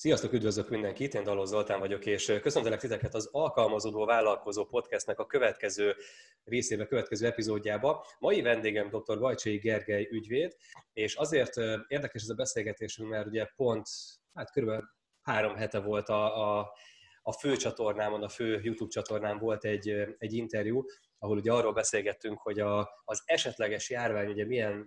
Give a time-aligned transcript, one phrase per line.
[0.00, 5.26] Sziasztok, üdvözlök mindenkit, én Daló Zoltán vagyok, és köszöntelek titeket az Alkalmazódó Vállalkozó Podcastnek a
[5.26, 5.94] következő
[6.44, 8.06] részébe, következő epizódjába.
[8.18, 9.18] Mai vendégem dr.
[9.18, 10.56] Vajcsai Gergely ügyvéd,
[10.92, 11.56] és azért
[11.88, 13.86] érdekes ez a beszélgetésünk, mert ugye pont,
[14.34, 14.84] hát körülbelül
[15.22, 16.72] három hete volt a, a,
[17.22, 19.88] a fő csatornámon, a fő YouTube csatornán volt egy,
[20.18, 20.84] egy interjú,
[21.18, 24.86] ahol ugye arról beszélgettünk, hogy a, az esetleges járvány ugye milyen,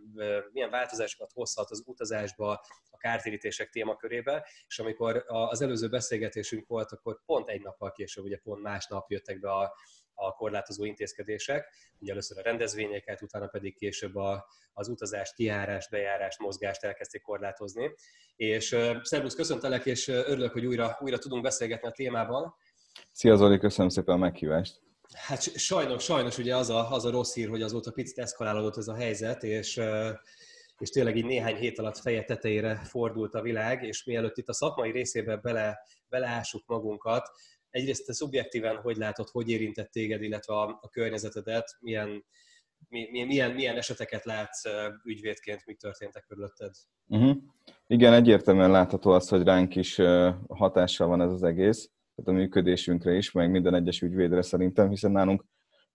[0.51, 2.51] milyen változásokat hozhat az utazásba,
[2.89, 8.37] a kártérítések témakörébe, és amikor az előző beszélgetésünk volt, akkor pont egy nappal később, ugye
[8.37, 9.73] pont másnap jöttek be a,
[10.13, 16.39] a korlátozó intézkedések, ugye először a rendezvényeket, utána pedig később a, az utazást, kiárást, bejárást,
[16.39, 17.95] mozgást elkezdték korlátozni.
[18.35, 22.55] És uh, szervusz, köszöntelek, és örülök, hogy újra, újra tudunk beszélgetni a témában.
[23.11, 24.90] Szia Zoli, köszönöm szépen a meghívást.
[25.13, 28.87] Hát sajnos, sajnos ugye az a, az a rossz hír, hogy azóta picit eszkalálódott ez
[28.87, 29.81] a helyzet, és,
[30.77, 34.53] és tényleg így néhány hét alatt feje tetejére fordult a világ, és mielőtt itt a
[34.53, 37.31] szakmai részébe bele, beleássuk magunkat,
[37.69, 42.25] egyrészt te szubjektíven hogy látod, hogy érintett téged, illetve a, a környezetedet, milyen,
[42.89, 44.63] milyen, milyen, milyen eseteket látsz
[45.03, 46.71] ügyvédként, mik történtek körülötted?
[47.07, 47.37] Uh-huh.
[47.87, 50.01] Igen, egyértelműen látható az, hogy ránk is
[50.47, 51.89] hatással van ez az egész
[52.23, 55.45] tehát a működésünkre is, meg minden egyes ügyvédre szerintem, hiszen nálunk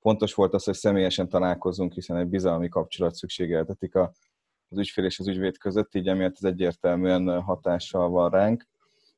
[0.00, 4.12] fontos volt az, hogy személyesen találkozunk, hiszen egy bizalmi kapcsolat szükségeltetik a,
[4.68, 8.66] az ügyfél és az ügyvéd között, így emiatt ez egyértelműen hatással van ránk.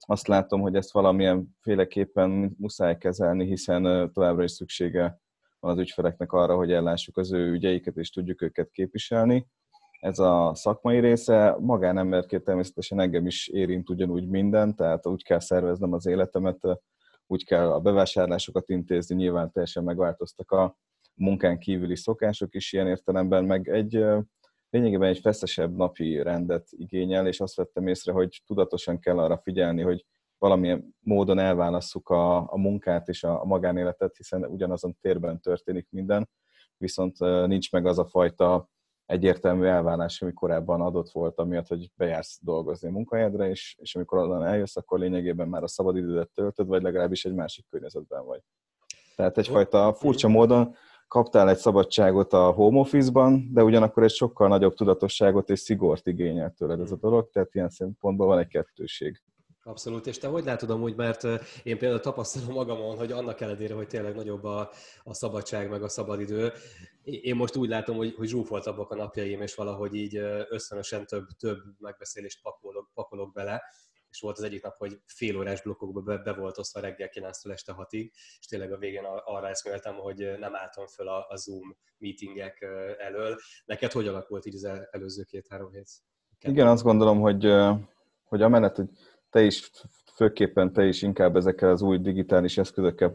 [0.07, 5.21] Azt látom, hogy ezt valamilyen féleképpen muszáj kezelni, hiszen továbbra is szüksége
[5.61, 9.47] van az ügyfeleknek arra, hogy ellássuk az ő ügyeiket, és tudjuk őket képviselni.
[10.01, 15.93] Ez a szakmai része, magánemberként természetesen engem is érint ugyanúgy minden, tehát úgy kell szerveznem
[15.93, 16.59] az életemet,
[17.31, 20.77] úgy kell a bevásárlásokat intézni, nyilván teljesen megváltoztak a
[21.15, 24.05] munkán kívüli szokások is ilyen értelemben, meg egy
[24.71, 29.83] lényegében egy feszesebb napi rendet igényel, és azt vettem észre, hogy tudatosan kell arra figyelni,
[29.83, 30.05] hogy
[30.39, 36.29] valamilyen módon elválasszuk a, a munkát és a, a magánéletet, hiszen ugyanazon térben történik minden,
[36.77, 38.71] viszont nincs meg az a fajta
[39.09, 44.19] egyértelmű elvárás, ami korábban adott volt, amiatt, hogy bejársz dolgozni a munkahelyedre, és, és amikor
[44.19, 48.41] onnan eljössz, akkor lényegében már a szabadidődet töltöd, vagy legalábbis egy másik környezetben vagy.
[49.17, 50.75] Tehát egyfajta furcsa módon
[51.09, 56.51] kaptál egy szabadságot a home office-ban, de ugyanakkor egy sokkal nagyobb tudatosságot és szigort igényel
[56.51, 59.23] tőled ez a dolog, tehát ilyen szempontból van egy kettőség.
[59.69, 61.23] Abszolút, és te hogy látod amúgy, mert
[61.63, 64.71] én például tapasztalom magamon, hogy annak ellenére, hogy tényleg nagyobb a,
[65.03, 66.53] a szabadság, meg a szabadidő,
[67.03, 70.17] én most úgy látom, hogy, hogy zsúfoltabbak a napjaim, és valahogy így
[70.49, 73.63] összönösen több, több megbeszélést pakolok, pakolok bele,
[74.11, 77.53] és volt az egyik nap, hogy fél órás blokkokba be, be volt osztva reggel 9-től
[77.53, 81.77] este 6-ig, és tényleg a végén arra eszméltem, hogy nem álltam föl a, a Zoom
[81.99, 82.67] meetingek
[82.99, 83.37] elől.
[83.65, 85.89] Neked hogy alakult így az előző két-három hét?
[86.41, 87.53] Igen, azt gondolom, hogy,
[88.25, 88.89] hogy amellett, hogy
[89.31, 89.71] te is,
[90.15, 93.15] főképpen te is inkább ezekkel az új digitális eszközökkel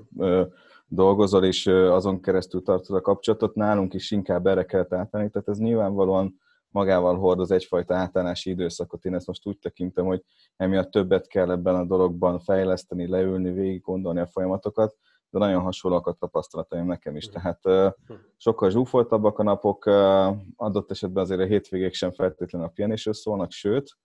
[0.88, 5.58] dolgozol, és azon keresztül tartod a kapcsolatot, nálunk is inkább erre kell átállni, tehát ez
[5.58, 9.06] nyilvánvalóan magával hordoz egyfajta átállási időszakot.
[9.06, 10.24] Én ezt most úgy tekintem, hogy
[10.56, 14.96] emiatt többet kell ebben a dologban fejleszteni, leülni, végig gondolni a folyamatokat,
[15.30, 17.28] de nagyon hasonlóak a tapasztalataim nekem is.
[17.28, 17.60] Tehát
[18.38, 19.86] sokkal zsúfoltabbak a napok,
[20.56, 23.98] adott esetben azért a hétvégék sem feltétlenül a pihenésről szólnak, sőt,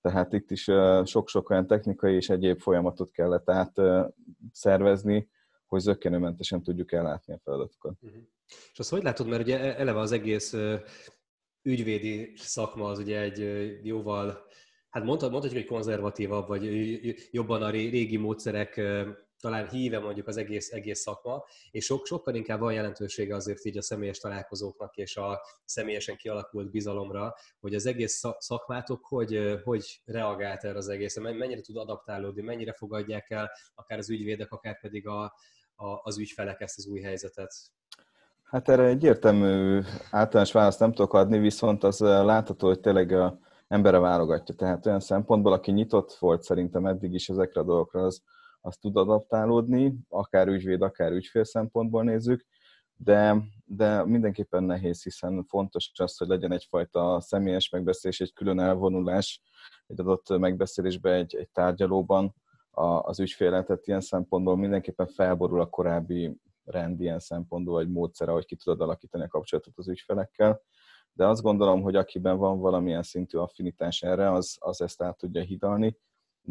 [0.00, 0.70] tehát itt is
[1.04, 3.80] sok-sok olyan technikai és egyéb folyamatot kellett át
[4.52, 5.28] szervezni,
[5.66, 7.96] hogy zöggenőmentesen tudjuk ellátni a feladatokat.
[8.00, 8.20] Uh-huh.
[8.72, 10.54] És azt hogy látod, mert ugye e-, eleve az egész
[11.62, 14.46] ügyvédi szakma az ugye egy jóval,
[14.90, 16.64] hát mondhatjuk, hogy konzervatívabb, vagy
[17.30, 18.80] jobban a régi módszerek
[19.40, 23.76] talán híve mondjuk az egész, egész szakma, és sok, sokkal inkább van jelentősége azért így
[23.76, 30.64] a személyes találkozóknak és a személyesen kialakult bizalomra, hogy az egész szakmátok hogy, hogy reagált
[30.64, 35.22] erre az egészre, mennyire tud adaptálódni, mennyire fogadják el akár az ügyvédek, akár pedig a,
[35.74, 37.52] a, az ügyfelek ezt az új helyzetet.
[38.42, 39.80] Hát erre egyértelmű
[40.10, 44.54] általános választ nem tudok adni, viszont az látható, hogy tényleg a embere válogatja.
[44.54, 48.22] Tehát olyan szempontból, aki nyitott volt szerintem eddig is ezekre a dolgokra, az,
[48.60, 52.46] az tud adaptálódni, akár ügyvéd, akár ügyfél szempontból nézzük,
[52.96, 59.42] de, de mindenképpen nehéz, hiszen fontos az, hogy legyen egyfajta személyes megbeszélés, egy külön elvonulás
[59.86, 62.34] egy adott megbeszélésbe, egy, egy tárgyalóban
[63.02, 68.56] az ügyféletet ilyen szempontból mindenképpen felborul a korábbi rend ilyen szempontból, vagy módszer, ahogy ki
[68.56, 70.62] tudod alakítani a kapcsolatot az ügyfelekkel.
[71.12, 75.42] De azt gondolom, hogy akiben van valamilyen szintű affinitás erre, az, az ezt át tudja
[75.42, 75.96] hidalni,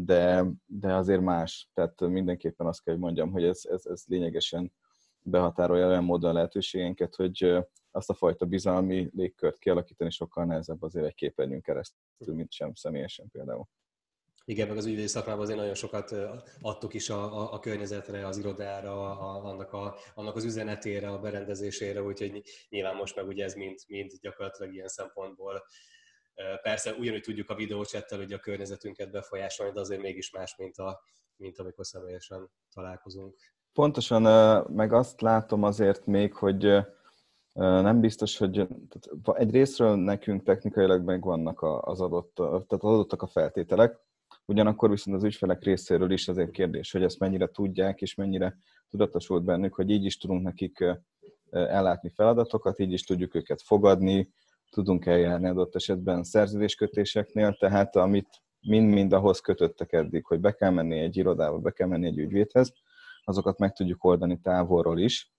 [0.05, 1.69] de, de azért más.
[1.73, 4.71] Tehát mindenképpen azt kell, hogy mondjam, hogy ez, ez, ez lényegesen
[5.21, 7.57] behatárolja olyan módon a lehetőségeinket, hogy
[7.91, 13.29] azt a fajta bizalmi légkört kialakítani sokkal nehezebb azért egy képernyőn keresztül, mint sem személyesen
[13.31, 13.67] például.
[14.45, 16.15] Igen, meg az ügyvédi szakmában azért nagyon sokat
[16.61, 21.19] adtuk is a, a, a környezetre, az irodára, a, annak, a, annak az üzenetére, a
[21.19, 25.63] berendezésére, úgyhogy nyilván most meg ugye ez mind, mind gyakorlatilag ilyen szempontból
[26.61, 31.01] Persze ugyanúgy tudjuk a videócsettel hogy a környezetünket befolyásolni, de azért mégis más, mint, a,
[31.35, 33.35] mint amikor személyesen találkozunk.
[33.73, 34.21] Pontosan,
[34.71, 36.85] meg azt látom azért még, hogy
[37.53, 38.67] nem biztos, hogy
[39.33, 43.97] egy részről nekünk technikailag megvannak az adott, tehát adottak a feltételek,
[44.45, 48.57] ugyanakkor viszont az ügyfelek részéről is azért kérdés, hogy ezt mennyire tudják, és mennyire
[48.89, 50.85] tudatosult bennük, hogy így is tudunk nekik
[51.51, 54.29] ellátni feladatokat, így is tudjuk őket fogadni,
[54.69, 60.99] tudunk eljárni adott esetben szerződéskötéseknél, tehát amit mind-mind ahhoz kötöttek eddig, hogy be kell menni
[60.99, 62.73] egy irodába, be kell menni egy ügyvédhez,
[63.23, 65.31] azokat meg tudjuk oldani távolról is,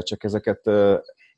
[0.00, 0.66] csak ezeket,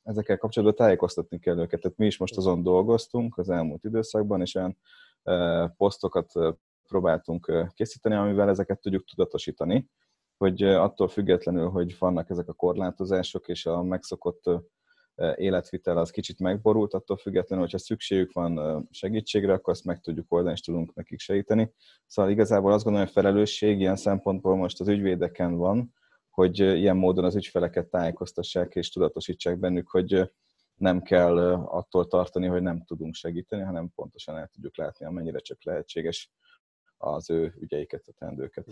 [0.02, 1.80] ezekkel kapcsolatban tájékoztatni kell őket.
[1.80, 4.78] Tehát mi is most azon dolgoztunk az elmúlt időszakban, és olyan
[5.76, 6.32] posztokat
[6.88, 9.88] próbáltunk készíteni, amivel ezeket tudjuk tudatosítani,
[10.36, 14.50] hogy attól függetlenül, hogy vannak ezek a korlátozások, és a megszokott
[15.34, 20.52] életvitel az kicsit megborult, attól függetlenül, hogyha szükségük van segítségre, akkor azt meg tudjuk oldani,
[20.52, 21.72] és tudunk nekik segíteni.
[22.06, 25.94] Szóval igazából azt gondolom, hogy felelősség ilyen szempontból most az ügyvédeken van,
[26.30, 30.32] hogy ilyen módon az ügyfeleket tájékoztassák és tudatosítsák bennük, hogy
[30.74, 35.64] nem kell attól tartani, hogy nem tudunk segíteni, hanem pontosan el tudjuk látni, amennyire csak
[35.64, 36.32] lehetséges
[36.96, 38.66] az ő ügyeiket, a teendőket.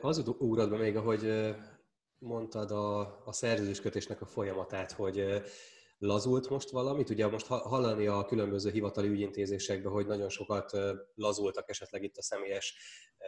[0.00, 1.54] Az ugrad be még, ahogy
[2.18, 5.42] mondtad a, a szerződéskötésnek a folyamatát, hogy
[5.98, 7.10] lazult most valamit?
[7.10, 10.72] Ugye most hallani a különböző hivatali ügyintézésekben, hogy nagyon sokat
[11.14, 12.76] lazultak esetleg itt a személyes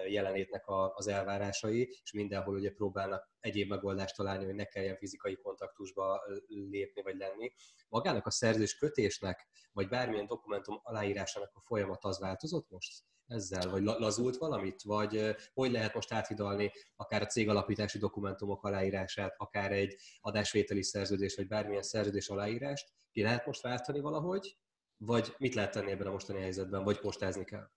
[0.08, 0.64] jelenlétnek
[0.94, 7.02] az elvárásai, és mindenhol ugye próbálnak egyéb megoldást találni, hogy ne kelljen fizikai kontaktusba lépni
[7.02, 7.52] vagy lenni.
[7.88, 13.02] Magának a szerződés kötésnek, vagy bármilyen dokumentum aláírásának a folyamat az változott most?
[13.30, 19.72] Ezzel, vagy lazult valamit, vagy hogy lehet most áthidalni akár a cégalapítási dokumentumok aláírását, akár
[19.72, 24.56] egy adásvételi szerződés, vagy bármilyen szerződés aláírást, ki lehet most váltani valahogy,
[24.96, 27.70] vagy mit lehet tenni ebben a mostani helyzetben, vagy postázni kell?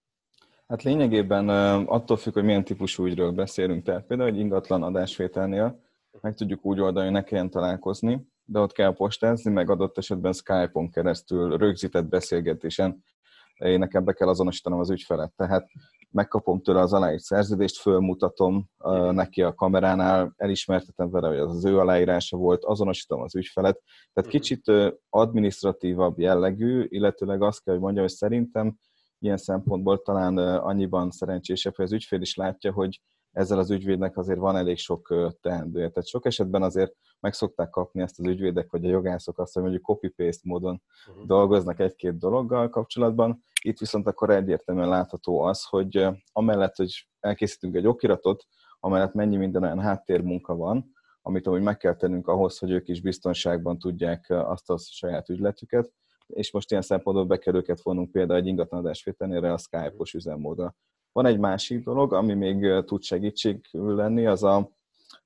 [0.67, 1.49] Hát lényegében
[1.87, 3.83] attól függ, hogy milyen típusú ügyről beszélünk.
[3.83, 5.81] Tehát például egy ingatlan adásvételnél
[6.21, 10.33] meg tudjuk úgy oldani, hogy ne kelljen találkozni, de ott kell postázni, meg adott esetben
[10.33, 13.03] Skype-on keresztül rögzített beszélgetésen
[13.57, 15.33] én nekem be kell azonosítanom az ügyfelet.
[15.35, 15.67] Tehát
[16.13, 21.65] megkapom tőle az aláírt szerződést, fölmutatom uh, neki a kameránál, elismertetem vele, hogy az az
[21.65, 23.81] ő aláírása volt, azonosítom az ügyfelet.
[24.13, 24.39] Tehát mhm.
[24.39, 28.75] kicsit uh, administratívabb jellegű, illetőleg azt kell, hogy mondjam, hogy szerintem
[29.19, 33.01] ilyen szempontból talán uh, annyiban szerencsésebb, hogy az ügyfél is látja, hogy
[33.31, 35.89] ezzel az ügyvédnek azért van elég sok teendője.
[35.89, 39.61] Tehát sok esetben azért meg szokták kapni ezt az ügyvédek, vagy a jogászok azt, hogy
[39.61, 41.25] mondjuk copy-paste módon uh-huh.
[41.25, 43.43] dolgoznak egy-két dologgal kapcsolatban.
[43.61, 48.47] Itt viszont akkor egyértelműen látható az, hogy amellett, hogy elkészítünk egy okiratot,
[48.79, 50.91] amellett mennyi minden olyan háttérmunka van,
[51.21, 55.93] amit amúgy meg kell tennünk ahhoz, hogy ők is biztonságban tudják azt a saját ügyletüket,
[56.27, 60.75] és most ilyen szempontból be kell őket vonnunk például egy ingatlanadás vételnére a Skype-os üzemmódra.
[61.11, 64.69] Van egy másik dolog, ami még tud segítség lenni, az a,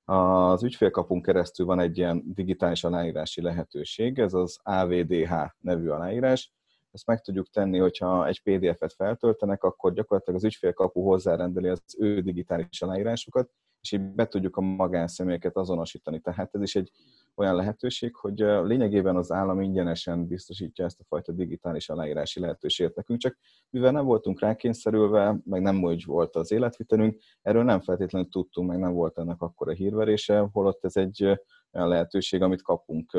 [0.10, 6.54] az ügyfélkapunk keresztül van egy ilyen digitális aláírási lehetőség, ez az AVDH nevű aláírás.
[6.92, 12.22] Ezt meg tudjuk tenni, hogyha egy PDF-et feltöltenek, akkor gyakorlatilag az ügyfélkapu hozzárendeli az ő
[12.22, 13.50] digitális aláírásukat,
[13.82, 16.20] és így be tudjuk a magánszemélyeket azonosítani.
[16.20, 16.92] Tehát ez is egy
[17.38, 23.20] olyan lehetőség, hogy lényegében az állam ingyenesen biztosítja ezt a fajta digitális aláírási lehetőséget nekünk,
[23.20, 23.38] csak
[23.70, 28.80] mivel nem voltunk rákényszerülve, meg nem úgy volt az életvitelünk, erről nem feltétlenül tudtunk, meg
[28.80, 31.24] nem volt ennek akkora hírverése, holott ez egy
[31.72, 33.18] olyan lehetőség, amit kapunk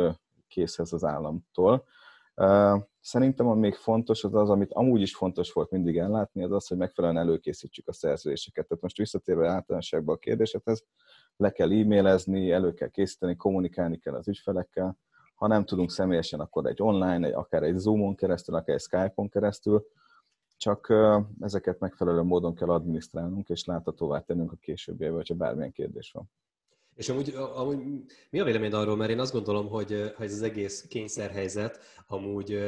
[0.49, 1.85] készhez az államtól.
[3.01, 6.67] Szerintem ami még fontos az az, amit amúgy is fontos volt mindig ellátni, az az,
[6.67, 8.67] hogy megfelelően előkészítsük a szerződéseket.
[8.67, 10.85] Tehát most visszatérve általánosságban a kérdésedhez,
[11.39, 14.99] le kell e-mailezni, elő kell készíteni, kommunikálni kell az ügyfelekkel.
[15.35, 19.29] Ha nem tudunk személyesen, akkor egy online, egy, akár egy Zoomon keresztül, akár egy Skype-on
[19.29, 19.87] keresztül,
[20.57, 20.93] csak
[21.41, 26.31] ezeket megfelelő módon kell adminisztrálnunk, és láthatóvá tennünk a későbbiekben, hogyha bármilyen kérdés van.
[26.99, 27.79] És amúgy, amúgy
[28.31, 32.59] mi a vélemény arról, mert én azt gondolom, hogy, hogy ez az egész kényszerhelyzet amúgy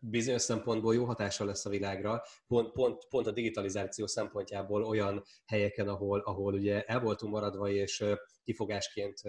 [0.00, 5.88] bizonyos szempontból jó hatással lesz a világra, pont, pont, pont a digitalizáció szempontjából olyan helyeken,
[5.88, 8.04] ahol, ahol ugye el voltunk maradva, és
[8.44, 9.22] kifogásként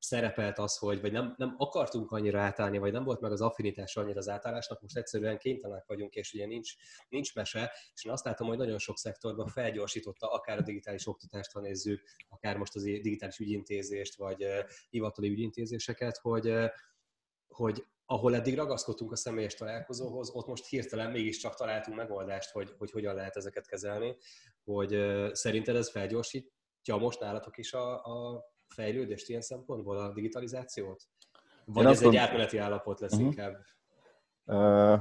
[0.00, 3.96] szerepelt az, hogy vagy nem, nem akartunk annyira átállni, vagy nem volt meg az affinitás
[3.96, 6.72] annyira az átállásnak, most egyszerűen kénytelenek vagyunk, és ugye nincs,
[7.08, 11.52] nincs mese, és én azt látom, hogy nagyon sok szektorban felgyorsította akár a digitális oktatást,
[11.52, 14.46] ha nézzük, akár most az digitális ügyintézést, vagy
[14.90, 16.54] hivatali ügyintézéseket, hogy,
[17.48, 22.90] hogy ahol eddig ragaszkodtunk a személyes találkozóhoz, ott most hirtelen mégiscsak találtunk megoldást, hogy, hogy
[22.90, 24.16] hogyan lehet ezeket kezelni,
[24.64, 24.96] hogy
[25.32, 31.02] szerinted ez felgyorsítja most nálatok is a, a fejlődést ilyen szempontból, a digitalizációt?
[31.64, 33.26] Vagy Én ez egy átmeneti állapot lesz uh-huh.
[33.26, 33.56] inkább?
[34.44, 35.00] Uh,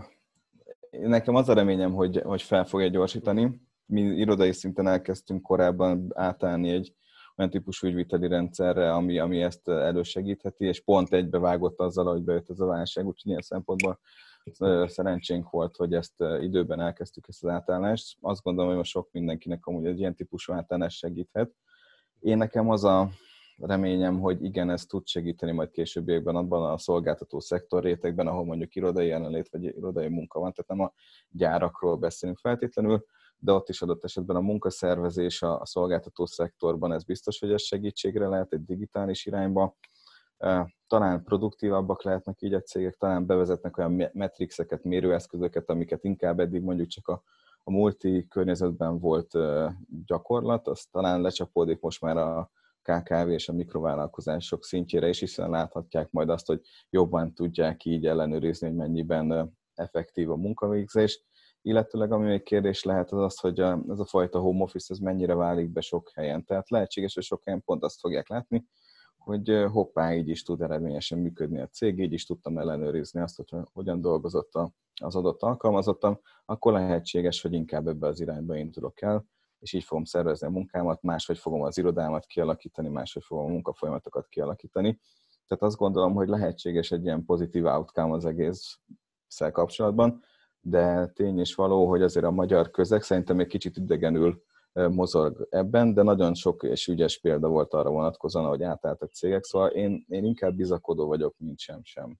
[1.09, 3.61] nekem az a reményem, hogy, hogy fel fogja gyorsítani.
[3.85, 6.93] Mi irodai szinten elkezdtünk korábban átállni egy
[7.35, 12.59] olyan típusú ügyviteli rendszerre, ami, ami ezt elősegítheti, és pont egybevágott azzal, hogy bejött ez
[12.59, 13.99] a válság, úgyhogy ilyen szempontból
[14.85, 18.17] szerencsénk volt, hogy ezt időben elkezdtük ezt az átállást.
[18.21, 21.51] Azt gondolom, hogy most sok mindenkinek amúgy egy ilyen típusú átállás segíthet.
[22.19, 23.09] Én nekem az a
[23.61, 28.75] reményem, hogy igen, ez tud segíteni majd későbbiekben abban a szolgáltató szektor rétegben, ahol mondjuk
[28.75, 30.93] irodai jelenlét vagy irodai munka van, tehát nem a
[31.29, 33.05] gyárakról beszélünk feltétlenül,
[33.37, 38.27] de ott is adott esetben a munkaszervezés a, szolgáltató szektorban, ez biztos, hogy ez segítségre
[38.27, 39.75] lehet egy digitális irányba.
[40.87, 46.87] Talán produktívabbak lehetnek így a cégek, talán bevezetnek olyan metrixeket, mérőeszközöket, amiket inkább eddig mondjuk
[46.87, 47.23] csak a,
[47.63, 49.37] a multi környezetben volt
[50.05, 52.51] gyakorlat, az talán lecsapódik most már a
[52.91, 58.67] KKV és a mikrovállalkozások szintjére is, hiszen láthatják majd azt, hogy jobban tudják így ellenőrizni,
[58.67, 61.23] hogy mennyiben effektív a munkavégzés
[61.61, 65.35] illetőleg ami még kérdés lehet az az, hogy ez a fajta home office ez mennyire
[65.35, 66.45] válik be sok helyen.
[66.45, 68.65] Tehát lehetséges, hogy sok helyen pont azt fogják látni,
[69.17, 73.59] hogy hoppá, így is tud eredményesen működni a cég, így is tudtam ellenőrizni azt, hogy
[73.73, 74.51] hogyan dolgozott
[75.01, 79.25] az adott alkalmazottam, akkor lehetséges, hogy inkább ebbe az irányba indulok el,
[79.59, 84.27] és így fogom szervezni a munkámat, máshogy fogom az irodámat kialakítani, máshogy fogom a munkafolyamatokat
[84.27, 84.99] kialakítani.
[85.47, 88.79] Tehát azt gondolom, hogy lehetséges egy ilyen pozitív outcome az egész
[89.51, 90.23] kapcsolatban,
[90.61, 95.93] de tény és való, hogy azért a magyar közeg szerintem egy kicsit idegenül mozog ebben,
[95.93, 100.23] de nagyon sok és ügyes példa volt arra vonatkozóan, hogy átálltak cégek, szóval én, én
[100.23, 102.19] inkább bizakodó vagyok, mint sem sem.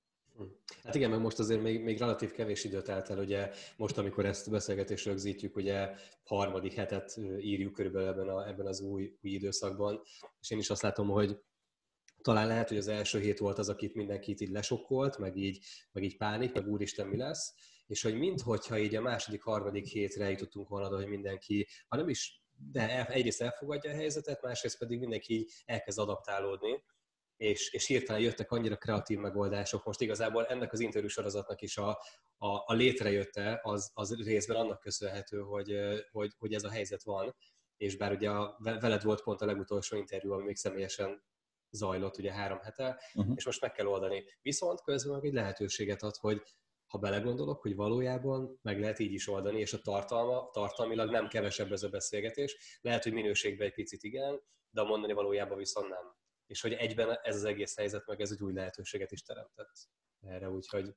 [0.83, 4.25] Hát igen, meg most azért még, még relatív kevés időt állt el, ugye most, amikor
[4.25, 5.89] ezt a beszélgetést rögzítjük, ugye
[6.23, 10.01] harmadik hetet írjuk körülbelül ebben, a, ebben az új, új időszakban,
[10.41, 11.37] és én is azt látom, hogy
[12.21, 16.03] talán lehet, hogy az első hét volt az, akit mindenkit így lesokkolt, meg így, meg
[16.03, 17.53] így pánik, meg úristen mi lesz,
[17.87, 22.43] és hogy minthogyha így a második, harmadik hétre eljutottunk volna, hogy mindenki, ha nem is,
[22.71, 26.83] de egyrészt elfogadja a helyzetet, másrészt pedig mindenki elkezd adaptálódni,
[27.39, 29.85] és, és hirtelen jöttek annyira kreatív megoldások.
[29.85, 31.89] Most igazából ennek az interjú sorozatnak is a,
[32.37, 35.79] a, a létrejötte az, az részben annak köszönhető, hogy,
[36.11, 37.35] hogy, hogy ez a helyzet van,
[37.77, 41.23] és bár ugye a, veled volt pont a legutolsó interjú, ami még személyesen
[41.69, 43.33] zajlott ugye három hete, uh-huh.
[43.35, 44.23] és most meg kell oldani.
[44.41, 46.41] Viszont közben egy lehetőséget ad, hogy
[46.87, 51.71] ha belegondolok, hogy valójában meg lehet így is oldani, és a tartalma, tartalmilag nem kevesebb
[51.71, 56.17] ez a beszélgetés, lehet, hogy minőségben egy picit igen, de a mondani valójában viszont nem.
[56.49, 59.71] És hogy egyben ez az egész helyzet, meg ez egy új lehetőséget is teremtett
[60.19, 60.95] erre, úgyhogy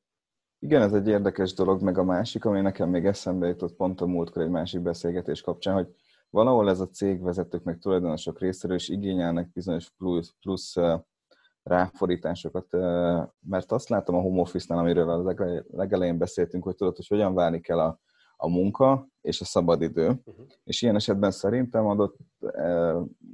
[0.58, 4.06] igen, ez egy érdekes dolog, meg a másik, ami nekem még eszembe jutott pont a
[4.06, 5.88] múltkor egy másik beszélgetés kapcsán, hogy
[6.30, 10.74] valahol ez a cégvezetők meg tulajdonosok részéről is igényelnek bizonyos plusz, plusz
[11.62, 12.66] ráfordításokat,
[13.40, 15.34] mert azt látom a home office-nál, amiről a
[15.70, 18.00] legelején beszéltünk, hogy tudod, hogy hogyan válik el a,
[18.42, 20.46] a munka és a szabadidő, uh-huh.
[20.64, 22.16] és ilyen esetben szerintem adott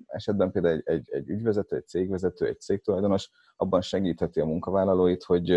[0.06, 5.48] esetben például egy, egy, egy ügyvezető, egy cégvezető, egy cégtulajdonos abban segítheti a munkavállalóit, hogy,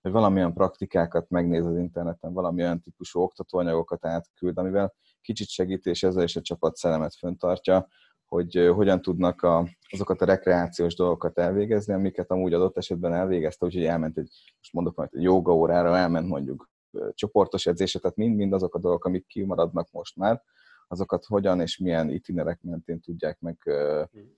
[0.00, 6.22] hogy valamilyen praktikákat megnéz az interneten, valamilyen típusú oktatóanyagokat átküld, amivel kicsit segít, és ezzel
[6.22, 7.88] is a csapat szellemet föntartja,
[8.26, 13.84] hogy hogyan tudnak a, azokat a rekreációs dolgokat elvégezni, amiket amúgy adott esetben elvégezte, úgyhogy
[13.84, 16.70] elment egy, most mondok majd egy joga órára, elment mondjuk
[17.14, 20.42] csoportos edzésre, tehát mind-mind azok a dolgok, amik kimaradnak most már,
[20.88, 23.58] azokat hogyan és milyen itinerek mentén tudják meg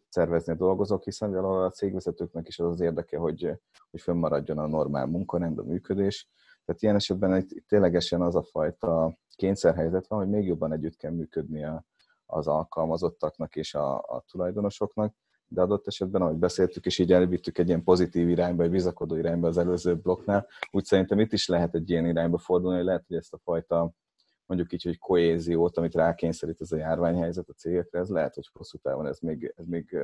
[0.09, 5.07] szervezni a dolgozók, hiszen a cégvezetőknek is az az érdeke, hogy, hogy fönnmaradjon a normál
[5.07, 6.29] munkarend, a működés.
[6.65, 11.13] Tehát ilyen esetben itt ténylegesen az a fajta kényszerhelyzet van, hogy még jobban együtt kell
[11.13, 11.85] működni a,
[12.27, 15.15] az alkalmazottaknak és a, a tulajdonosoknak,
[15.49, 19.49] de adott esetben, ahogy beszéltük, és így elvittük egy ilyen pozitív irányba, egy bizakodó irányba
[19.49, 23.17] az előző blokknál, úgy szerintem itt is lehet egy ilyen irányba fordulni, hogy lehet, hogy
[23.17, 23.95] ezt a fajta
[24.47, 28.79] mondjuk így, hogy kohéziót, amit rákényszerít ez a járványhelyzet a cégekre, ez lehet, hogy hosszú
[28.79, 29.97] távon ez még, ez még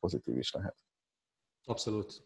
[0.00, 0.76] pozitív is lehet.
[1.64, 2.22] Abszolút.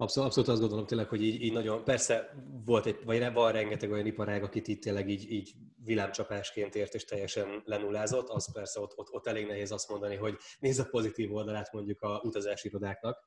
[0.00, 3.90] Abszolút, abszolút azt gondolom tényleg, hogy így, így nagyon, persze volt egy, vagy van rengeteg
[3.90, 5.52] olyan iparág, akit itt tényleg így, így
[5.84, 10.36] villámcsapásként ért és teljesen lenullázott, az persze ott, ott, ott elég nehéz azt mondani, hogy
[10.58, 13.24] nézz a pozitív oldalát mondjuk a utazási irodáknak,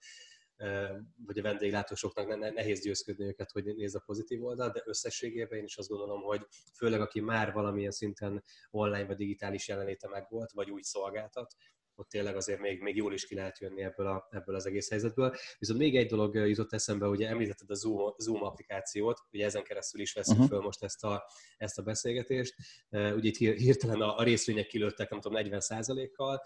[1.25, 2.53] vagy a vendéglátósoknak.
[2.53, 6.47] Nehéz győzködni őket, hogy nézz a pozitív oldalt, de összességében én is azt gondolom, hogy
[6.77, 11.53] főleg aki már valamilyen szinten online vagy digitális jelenléte megvolt, vagy úgy szolgáltat,
[11.95, 14.89] ott tényleg azért még, még jól is ki lehet jönni ebből, a, ebből az egész
[14.89, 15.35] helyzetből.
[15.59, 20.01] Viszont még egy dolog jutott eszembe, ugye említetted a Zoom, Zoom applikációt, ugye ezen keresztül
[20.01, 20.53] is veszünk uh-huh.
[20.53, 21.25] föl most ezt a,
[21.57, 22.55] ezt a beszélgetést.
[22.89, 26.41] Ugye itt hirtelen a, a részvények kilőttek, nem tudom, 40%-kal,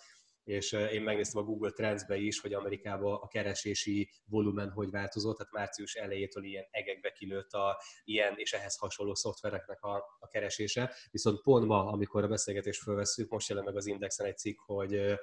[0.48, 5.54] és én megnéztem a Google Trends-be is, hogy Amerikában a keresési volumen hogy változott, tehát
[5.54, 10.94] március elejétől ilyen egekbe kilőtt a ilyen és ehhez hasonló szoftvereknek a, a keresése.
[11.12, 15.18] Viszont pont ma, amikor a beszélgetést fölveszünk, most jelent meg az Indexen egy cikk, hogy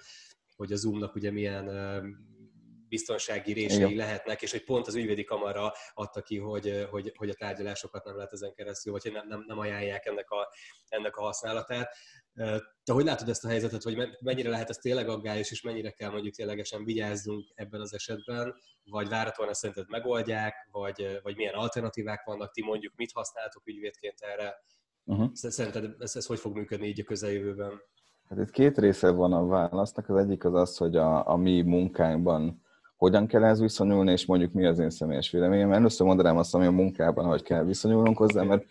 [0.57, 1.69] hogy a Zoomnak ugye milyen
[2.88, 3.95] biztonsági rései Igen.
[3.95, 8.17] lehetnek, és hogy pont az ügyvédi kamara adta ki, hogy, hogy, hogy a tárgyalásokat nem
[8.17, 10.49] lehet ezen keresztül, vagy hogy nem, nem, nem ajánlják ennek a,
[10.88, 11.97] ennek a használatát.
[12.85, 16.11] Te hogy látod ezt a helyzetet, hogy mennyire lehet ez tényleg aggályos, és mennyire kell
[16.11, 22.25] mondjuk ténylegesen vigyázzunk ebben az esetben, vagy várhatóan ezt szerinted megoldják, vagy, vagy milyen alternatívák
[22.25, 24.55] vannak, ti mondjuk mit használtok ügyvédként erre?
[25.05, 25.31] Uh-huh.
[25.33, 27.83] Szerinted ez, ez hogy fog működni így a közeljövőben?
[28.29, 30.09] Hát itt két része van a válasznak.
[30.09, 32.63] Az egyik az az, hogy a, a mi munkánkban
[33.05, 35.73] hogyan kell ez viszonyulni, és mondjuk mi az én személyes véleményem.
[35.73, 38.65] Először mondanám azt, ami a munkában, hogy kell viszonyulnunk hozzá, mert,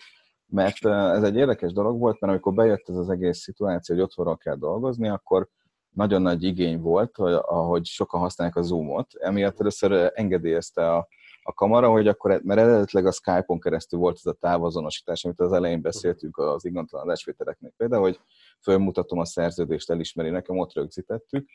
[0.48, 4.38] mert ez egy érdekes dolog volt, mert amikor bejött ez az egész szituáció, hogy otthonról
[4.38, 5.48] kell dolgozni, akkor
[5.90, 9.08] nagyon nagy igény volt, hogy, ahogy sokan használják a Zoomot.
[9.20, 11.08] Emiatt először engedélyezte a,
[11.44, 15.54] a kamera, hogy akkor, mert eredetileg a Skype-on keresztül volt ez a távazonosítás, amit az
[15.54, 18.20] elején beszéltünk az igaztalan adásvételeknél például, hogy
[18.62, 21.50] fölmutatom a szerződést, elismeri nekem, ott rögzítettük,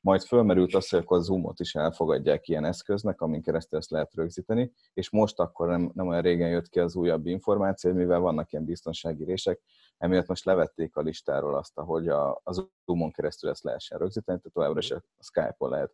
[0.00, 4.14] majd fölmerült az, hogy akkor a Zoomot is elfogadják ilyen eszköznek, amin keresztül ezt lehet
[4.14, 8.52] rögzíteni, és most akkor nem, nem olyan régen jött ki az újabb információ, mivel vannak
[8.52, 9.60] ilyen biztonsági rések,
[9.98, 12.52] emiatt most levették a listáról azt, hogy a, a
[12.84, 15.92] Zoomon keresztül ezt lehessen rögzíteni, tehát továbbra is a Skype-on lehet.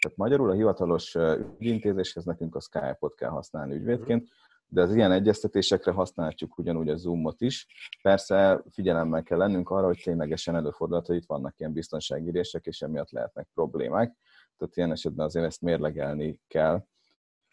[0.00, 1.16] Tehát magyarul a hivatalos
[1.58, 4.28] ügyintézéshez nekünk a Skype-ot kell használni ügyvédként,
[4.72, 7.66] de az ilyen egyeztetésekre használhatjuk ugyanúgy a Zoomot is.
[8.02, 12.80] Persze figyelemmel kell lennünk arra, hogy ténylegesen előfordulhat, hogy itt vannak ilyen biztonsági rések, és
[12.80, 14.16] emiatt lehetnek problémák.
[14.56, 16.86] Tehát ilyen esetben azért ezt mérlegelni kell.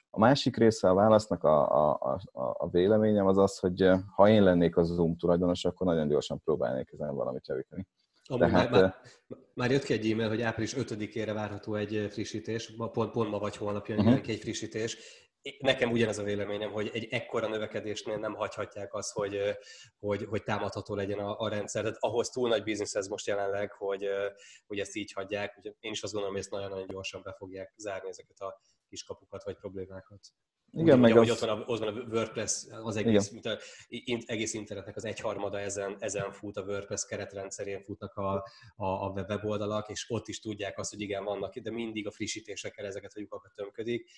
[0.09, 4.43] A másik része a válasznak a, a, a, a véleményem az az, hogy ha én
[4.43, 7.87] lennék a Zoom tulajdonos, akkor nagyon gyorsan próbálnék ezen valamit javítani.
[8.23, 8.95] Amúgy Tehát, már, már,
[9.53, 13.55] már jött ki egy e-mail, hogy április 5-ére várható egy frissítés, pont, pont ma vagy
[13.55, 14.19] holnap jön uh-huh.
[14.27, 14.97] egy frissítés,
[15.59, 19.57] nekem ugyanez a véleményem, hogy egy ekkora növekedésnél nem hagyhatják azt, hogy,
[19.99, 21.81] hogy, hogy támadható legyen a, a rendszer.
[21.81, 24.07] Tehát ahhoz túl nagy biznisz ez most jelenleg, hogy,
[24.67, 25.57] hogy ezt így hagyják.
[25.57, 29.43] Úgyhogy én is azt gondolom, hogy ezt nagyon-nagyon gyorsan be fogják zárni ezeket a kiskapukat
[29.43, 30.19] vagy problémákat.
[30.71, 31.29] Igen, meg az...
[31.29, 33.57] ott, van a, ott van a WordPress, az egész, mint a,
[34.25, 38.33] egész internetnek az egyharmada ezen, ezen fut, a WordPress keretrendszerén futnak a,
[38.75, 42.85] a, a weboldalak, és ott is tudják azt, hogy igen, vannak, de mindig a frissítésekkel
[42.85, 44.09] ezeket a lyukakat tömködik,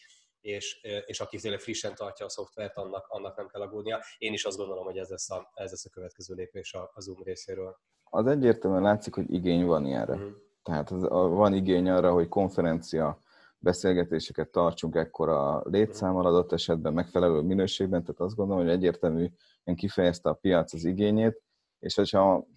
[0.41, 4.03] és, és aki tényleg frissen tartja a szoftvert, annak, annak nem kell aggódnia.
[4.17, 7.01] Én is azt gondolom, hogy ez lesz a, ez lesz a következő lépés a, a
[7.01, 7.79] Zoom részéről.
[8.03, 10.13] Az egyértelműen látszik, hogy igény van ilyenre.
[10.13, 10.31] Uh-huh.
[10.63, 13.19] Tehát az, a, van igény arra, hogy konferencia
[13.57, 19.35] beszélgetéseket tartsunk ekkora létszámmal adott esetben, megfelelő minőségben, tehát azt gondolom, hogy egyértelműen
[19.75, 21.41] kifejezte a piac az igényét,
[21.79, 22.47] és hogyha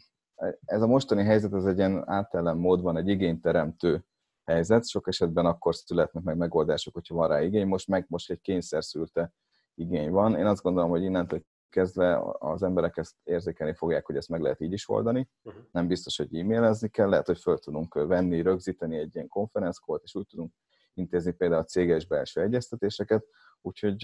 [0.64, 4.04] ez a mostani helyzet az egy ilyen átellen módban egy igényteremtő
[4.44, 8.40] helyzet, sok esetben akkor születnek meg megoldások, hogyha van rá igény, most meg most egy
[8.40, 9.32] kényszer szülte
[9.74, 10.36] igény van.
[10.36, 14.60] Én azt gondolom, hogy innentől kezdve az emberek ezt érzékelni fogják, hogy ezt meg lehet
[14.60, 15.28] így is oldani.
[15.42, 15.62] Uh-huh.
[15.70, 20.14] Nem biztos, hogy e-mailezni kell, lehet, hogy föl tudunk venni, rögzíteni egy ilyen konferenckolt, és
[20.14, 20.52] úgy tudunk
[20.94, 23.26] intézni például a céges belső egyeztetéseket,
[23.66, 23.96] úgyhogy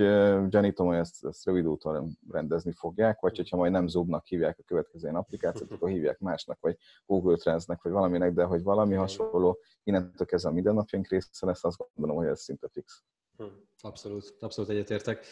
[0.49, 4.62] gyanítom, hogy ezt, ezt rövid úton rendezni fogják, vagy hogyha majd nem Zoom-nak hívják a
[4.62, 9.59] következő ilyen applikációt, akkor hívják másnak, vagy Google Trends-nek, vagy valaminek, de hogy valami hasonló,
[9.83, 13.03] innentől kezdve a mindennapjaink része lesz, azt gondolom, hogy ez szinte fix.
[13.37, 13.44] Hm,
[13.81, 15.27] abszolút, abszolút egyetértek.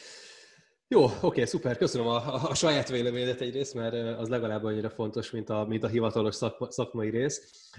[0.88, 5.30] Jó, oké, szuper, köszönöm a, a, a saját véleményedet egyrészt, mert az legalább annyira fontos,
[5.30, 7.70] mint a, mint a hivatalos szakma, szakmai rész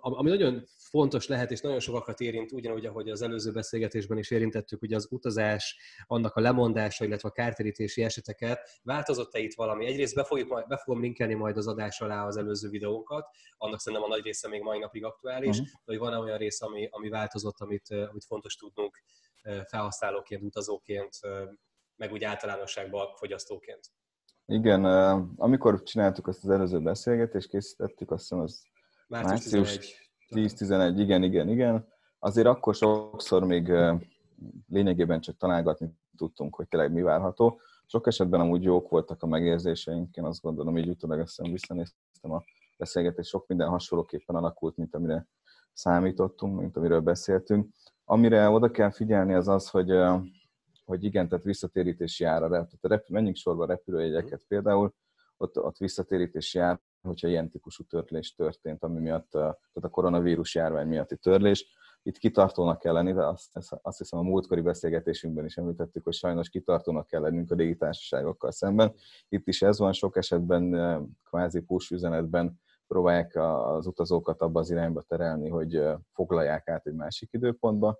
[0.00, 4.82] ami nagyon fontos lehet, és nagyon sokakat érint, ugyanúgy, ahogy az előző beszélgetésben is érintettük,
[4.82, 8.80] ugye az utazás, annak a lemondása, illetve a kártérítési eseteket.
[8.82, 9.86] Változott-e itt valami?
[9.86, 13.80] Egyrészt be, fogjuk majd, be fogom linkelni majd az adás alá az előző videókat, annak
[13.80, 15.66] szerintem a nagy része még mai napig aktuális, uh-huh.
[15.66, 19.02] de hogy van-e olyan rész, ami, ami változott, amit, amit fontos tudnunk
[19.66, 21.10] felhasználóként, utazóként,
[21.96, 23.80] meg úgy általánosságban fogyasztóként?
[24.46, 24.84] Igen,
[25.36, 28.62] amikor csináltuk azt az előző beszélgetést, készítettük, azt hiszem az
[29.08, 31.86] Március 10-11, igen, igen, igen.
[32.18, 33.72] Azért akkor sokszor még
[34.68, 37.60] lényegében csak találgatni tudtunk, hogy tényleg mi várható.
[37.86, 42.42] Sok esetben amúgy jók voltak a megérzéseink, én azt gondolom, így utólag azt visszanéztem a
[42.76, 45.26] beszélgetés, sok minden hasonlóképpen alakult, mint amire
[45.72, 47.74] számítottunk, mint amiről beszéltünk.
[48.04, 49.90] Amire oda kell figyelni az az, hogy,
[50.84, 54.94] hogy igen, tehát visszatérítési ára, tehát menjünk sorba a repülőjegyeket például,
[55.36, 60.88] ott, ott visszatérítési ára hogyha ilyen típusú törlés történt, ami miatt, tehát a koronavírus járvány
[60.88, 61.66] miatti törlés.
[62.02, 66.48] Itt kitartónak kell lenni, de azt, azt hiszem a múltkori beszélgetésünkben is említettük, hogy sajnos
[66.48, 68.94] kitartónak kell lennünk a légitársaságokkal szemben.
[69.28, 70.70] Itt is ez van, sok esetben
[71.24, 75.82] kvázi push üzenetben próbálják az utazókat abba az irányba terelni, hogy
[76.12, 77.98] foglalják át egy másik időpontba.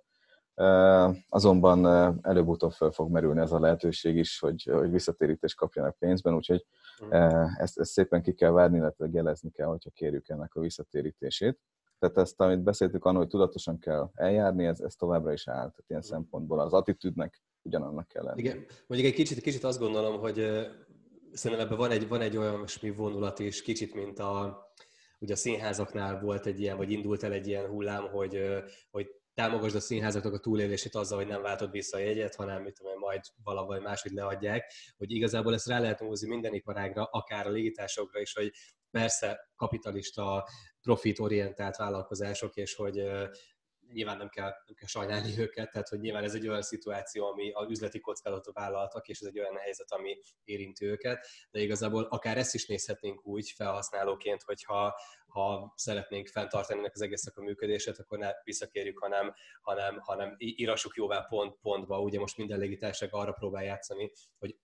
[1.29, 1.85] Azonban
[2.21, 6.65] előbb-utóbb fel fog merülni ez a lehetőség is, hogy, hogy visszatérítést kapjanak pénzben, úgyhogy
[7.05, 7.11] mm.
[7.57, 11.59] ezt, ezt szépen ki kell várni, illetve jelezni kell, hogyha kérjük ennek a visszatérítését.
[11.99, 15.55] Tehát ezt, amit beszéltük annak, hogy tudatosan kell eljárni, ez, ez továbbra is áll.
[15.55, 16.09] Tehát ilyen mm.
[16.09, 18.39] szempontból az attitűdnek ugyanannak kell lenni.
[18.39, 20.35] Igen, mondjuk egy kicsit, kicsit azt gondolom, hogy
[21.31, 24.63] szerintem ebben van egy, van egy olyan vonulat is, kicsit, mint a,
[25.19, 28.39] ugye a színházaknál volt egy ilyen, vagy indult el egy ilyen hullám, hogy,
[28.91, 32.73] hogy támogasd a színházaknak a túlélését azzal, hogy nem váltod vissza a jegyet, hanem mit
[32.73, 37.49] tudom, majd valahogy máshogy leadják, hogy igazából ezt rá lehet hozni minden iparágra, akár a
[37.49, 38.51] légitásokra is, hogy
[38.91, 40.47] persze kapitalista,
[40.81, 43.03] profitorientált vállalkozások, és hogy
[43.93, 47.51] nyilván nem kell, nem kell sajnálni őket, tehát hogy nyilván ez egy olyan szituáció, ami
[47.51, 52.37] a üzleti kockázatot vállaltak, és ez egy olyan helyzet, ami érinti őket, de igazából akár
[52.37, 58.17] ezt is nézhetnénk úgy felhasználóként, hogyha ha szeretnénk fenntartani ennek az egésznek a működését, akkor
[58.17, 62.01] ne visszakérjük, hanem, hanem, hanem írassuk jóvá pont, pontba.
[62.01, 64.57] Ugye most minden légitársaság arra próbál játszani, hogy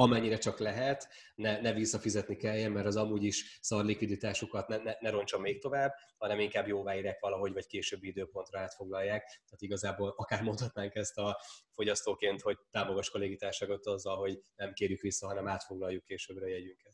[0.00, 4.92] amennyire csak lehet, ne, ne visszafizetni kelljen, mert az amúgy is szar likviditásukat ne, ne,
[5.00, 9.22] ne roncsa még tovább, hanem inkább jóváírják valahogy, vagy későbbi időpontra átfoglalják.
[9.22, 11.38] Tehát igazából akár mondhatnánk ezt a
[11.74, 16.92] fogyasztóként, hogy támogass a légitársaságot azzal, hogy nem kérjük vissza, hanem átfoglaljuk későbbre a jegyünket.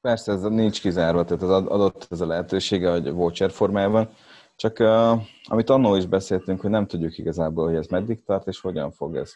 [0.00, 4.14] Persze, ez nincs kizárva, tehát az adott ez a lehetősége, hogy voucher formában,
[4.56, 8.60] csak uh, amit annól is beszéltünk, hogy nem tudjuk igazából, hogy ez meddig tart, és
[8.60, 9.32] hogyan fog ez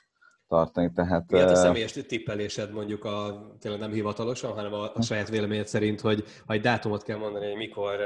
[0.55, 0.91] tartani.
[0.95, 5.67] Tehát, Mi a személyes tippelésed mondjuk a, tényleg nem hivatalosan, hanem a, a saját véleményed
[5.67, 7.97] szerint, hogy ha egy dátumot kell mondani, hogy mikor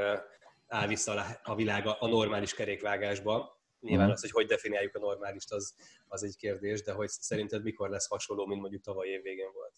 [0.68, 4.14] áll vissza a világ a normális kerékvágásba, Nyilván uh-huh.
[4.14, 5.74] az, hogy hogy definiáljuk a normálist, az,
[6.08, 9.72] az egy kérdés, de hogy szerinted mikor lesz hasonló, mint mondjuk tavaly év végén volt?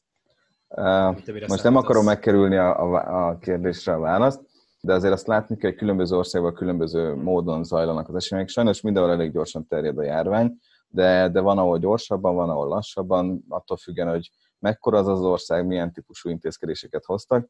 [0.68, 4.40] Uh, most nem akarom megkerülni a, a, a kérdésre a választ,
[4.80, 8.50] de azért azt látni kell, hogy különböző országban különböző módon zajlanak az események.
[8.50, 13.44] Sajnos mindenhol elég gyorsan terjed a járvány, de, de van, ahol gyorsabban, van, ahol lassabban,
[13.48, 17.48] attól függen, hogy mekkora az az ország, milyen típusú intézkedéseket hoztak,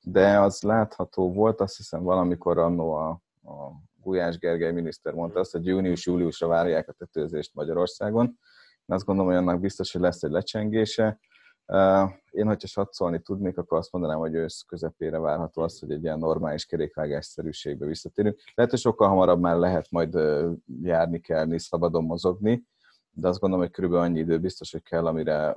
[0.00, 3.08] de az látható volt, azt hiszem valamikor annó a,
[3.42, 8.26] a Gulyás Gergely miniszter mondta azt, hogy június-júliusra várják a tetőzést Magyarországon.
[8.86, 11.18] Én azt gondolom, hogy annak biztos, hogy lesz egy lecsengése.
[12.30, 16.18] Én, hogyha satszolni tudnék, akkor azt mondanám, hogy ősz közepére várható az, hogy egy ilyen
[16.18, 18.40] normális kerékvágásszerűségbe visszatérünk.
[18.54, 20.14] Lehet, hogy sokkal hamarabb már lehet majd
[20.82, 22.66] járni, kelni, szabadon mozogni,
[23.10, 25.56] de azt gondolom, hogy körülbelül annyi idő biztos, hogy kell, amire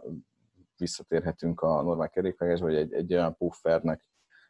[0.77, 4.09] visszatérhetünk a normál kerékvágásba, vagy egy, egy olyan puffernek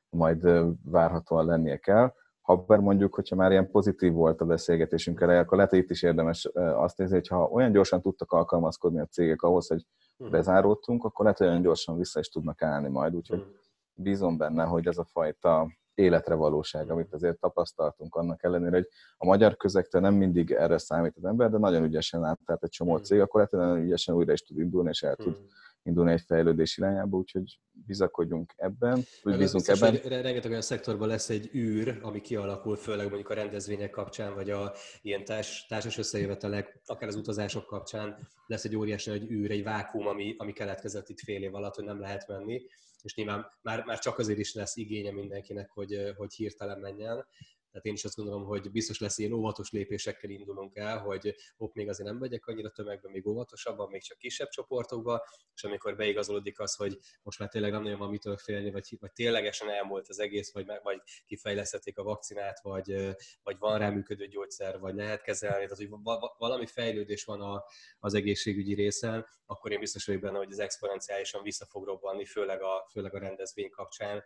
[0.09, 0.47] majd
[0.83, 2.13] várhatóan lennie kell.
[2.41, 6.03] Ha mondjuk, hogyha már ilyen pozitív volt a beszélgetésünk eleje, akkor lehet, hogy itt is
[6.03, 9.85] érdemes azt nézni, hogy ha olyan gyorsan tudtak alkalmazkodni a cégek ahhoz, hogy.
[10.29, 13.53] Bezáródtunk, akkor lehet, hogy olyan gyorsan vissza is tudnak állni majd, úgyhogy hmm.
[13.93, 19.25] bízom benne, hogy ez a fajta életre valóság, amit azért tapasztaltunk annak ellenére, hogy a
[19.25, 23.19] magyar közektől nem mindig erre számít az ember, de nagyon ügyesen tehát egy csomó cég,
[23.19, 25.37] akkor lehet, hogy nagyon ügyesen újra is tud indulni, és el tud
[25.83, 29.95] indulni egy fejlődés irányába, úgyhogy bizakodjunk ebben, vagy bízunk ebben.
[29.95, 34.73] Rengeteg olyan szektorban lesz egy űr, ami kialakul, főleg mondjuk a rendezvények kapcsán, vagy a
[35.01, 40.07] ilyen társ, társas összejövetelek, akár az utazások kapcsán lesz egy óriási egy űr, egy vákum,
[40.07, 42.61] ami, ami keletkezett itt fél év alatt, hogy nem lehet menni,
[43.01, 47.25] és nyilván már, már csak azért is lesz igénye mindenkinek, hogy, hogy hirtelen menjen.
[47.71, 51.73] Tehát én is azt gondolom, hogy biztos lesz ilyen óvatos lépésekkel indulunk el, hogy hopp,
[51.73, 56.59] még azért nem megyek annyira tömegben, még óvatosabban, még csak kisebb csoportokba, és amikor beigazolódik
[56.59, 60.19] az, hogy most már tényleg nem nagyon van mitől félni, vagy, vagy ténylegesen elmúlt az
[60.19, 65.67] egész, vagy, vagy kifejlesztették a vakcinát, vagy, vagy van rá működő gyógyszer, vagy lehet kezelni,
[65.67, 65.89] tehát hogy
[66.37, 67.63] valami fejlődés van a,
[67.99, 72.61] az egészségügyi részen, akkor én biztos vagyok benne, hogy ez exponenciálisan vissza fog robbanni, főleg
[72.61, 74.23] a, főleg a rendezvény kapcsán,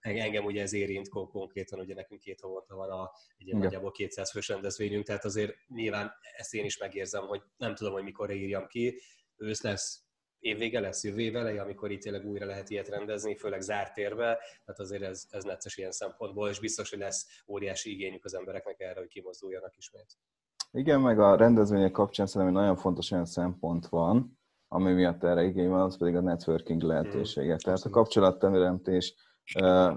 [0.00, 4.30] Engem ugye ez érint konkrétan, ugye nekünk két havonta van a, egy ilyen nagyjából 200
[4.30, 8.66] fős rendezvényünk, tehát azért nyilván ezt én is megérzem, hogy nem tudom, hogy mikor írjam
[8.66, 9.00] ki.
[9.36, 10.04] Ősz lesz,
[10.40, 14.38] évvége lesz, jövő év eleje, amikor itt tényleg újra lehet ilyet rendezni, főleg zárt térbe,
[14.64, 18.80] tehát azért ez, ez necces ilyen szempontból, és biztos, hogy lesz óriási igényük az embereknek
[18.80, 20.16] erre, hogy kimozduljanak ismét.
[20.72, 25.68] Igen, meg a rendezvények kapcsán szerintem nagyon fontos olyan szempont van, ami miatt erre igény
[25.68, 27.54] van, az pedig a networking lehetősége.
[27.54, 29.14] Mm, Tehát a kapcsolatteremtés,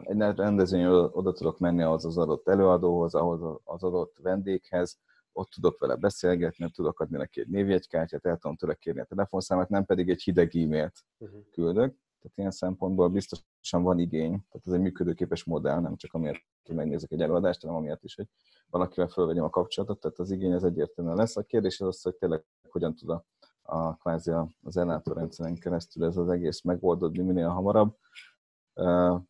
[0.04, 5.00] egy rendezvény oda tudok menni ahhoz az adott előadóhoz, ahhoz az adott vendéghez,
[5.32, 9.70] ott tudok vele beszélgetni, tudok adni neki egy névjegykártyát, el tudom tőle kérni a telefonszámát,
[9.70, 11.42] nem pedig egy hideg e-mailt uh-huh.
[11.52, 11.96] küldök.
[12.22, 16.76] Tehát ilyen szempontból biztosan van igény, tehát ez egy működőképes modell, nem csak amiért, hogy
[16.76, 18.28] megnézek egy előadást, hanem amiért is, hogy
[18.70, 21.38] valakivel fölvegyem a kapcsolatot, tehát az igény az egyértelműen lesz.
[21.38, 23.26] A kérdés az az, hogy tényleg hogyan tud a,
[23.62, 27.96] a kvázi az ellátórendszeren keresztül ez az egész megoldódni minél hamarabb.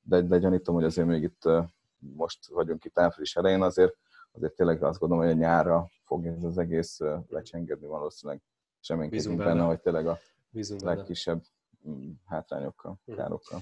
[0.03, 1.49] De, de gyanítom, hogy azért még itt
[1.97, 3.97] most vagyunk itt április elején, azért,
[4.31, 8.41] azért tényleg azt gondolom, hogy a nyárra fog ez az egész lecsengedni valószínűleg.
[8.79, 10.17] Semmiképpen benne, benne, hogy tényleg a
[10.49, 11.41] Bízunk legkisebb
[11.81, 11.95] benne.
[11.97, 13.13] Mm, hátrányokkal, hm.
[13.13, 13.59] károkkal.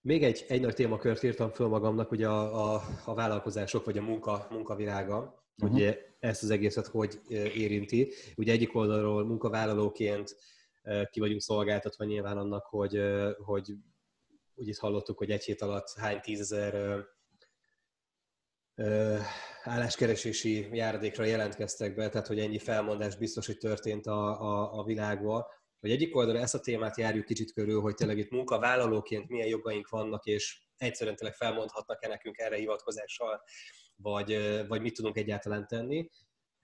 [0.00, 4.02] Még egy, egy nagy témakört írtam föl magamnak, ugye a, a, a vállalkozások, vagy a
[4.02, 5.78] munka, munkavilága, uh-huh.
[5.78, 7.20] hogy ezt az egészet hogy
[7.54, 8.12] érinti.
[8.36, 10.36] Ugye egyik oldalról munkavállalóként
[11.10, 13.00] ki vagyunk szolgáltatva nyilván annak, hogy,
[13.44, 13.74] hogy
[14.58, 17.04] úgy itt hallottuk, hogy egy hét alatt hány tízezer
[19.62, 25.44] álláskeresési járadékra jelentkeztek be, tehát hogy ennyi felmondás biztos, hogy történt a, a, a világban.
[25.80, 29.88] Hogy egyik oldalra ezt a témát járjuk kicsit körül, hogy tényleg itt munkavállalóként milyen jogaink
[29.88, 33.42] vannak, és egyszerűen tényleg felmondhatnak-e nekünk erre hivatkozással,
[33.96, 36.10] vagy, vagy mit tudunk egyáltalán tenni.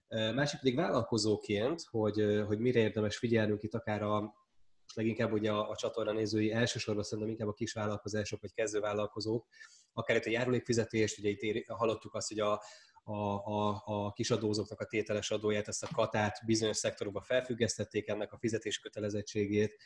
[0.08, 4.43] Másik pedig vállalkozóként, hogy, hogy mire érdemes figyelnünk itt akár a,
[4.94, 9.46] leginkább ugye a, a csatorna nézői elsősorban szerintem inkább a kis vállalkozások vagy kezdővállalkozók,
[9.92, 12.62] akár itt a járulékfizetést, ugye itt ér, hallottuk azt, hogy a,
[13.02, 18.38] a, a, a kisadózóknak a tételes adóját, ezt a katát bizonyos szektorokban felfüggesztették ennek a
[18.38, 19.76] fizetés kötelezettségét,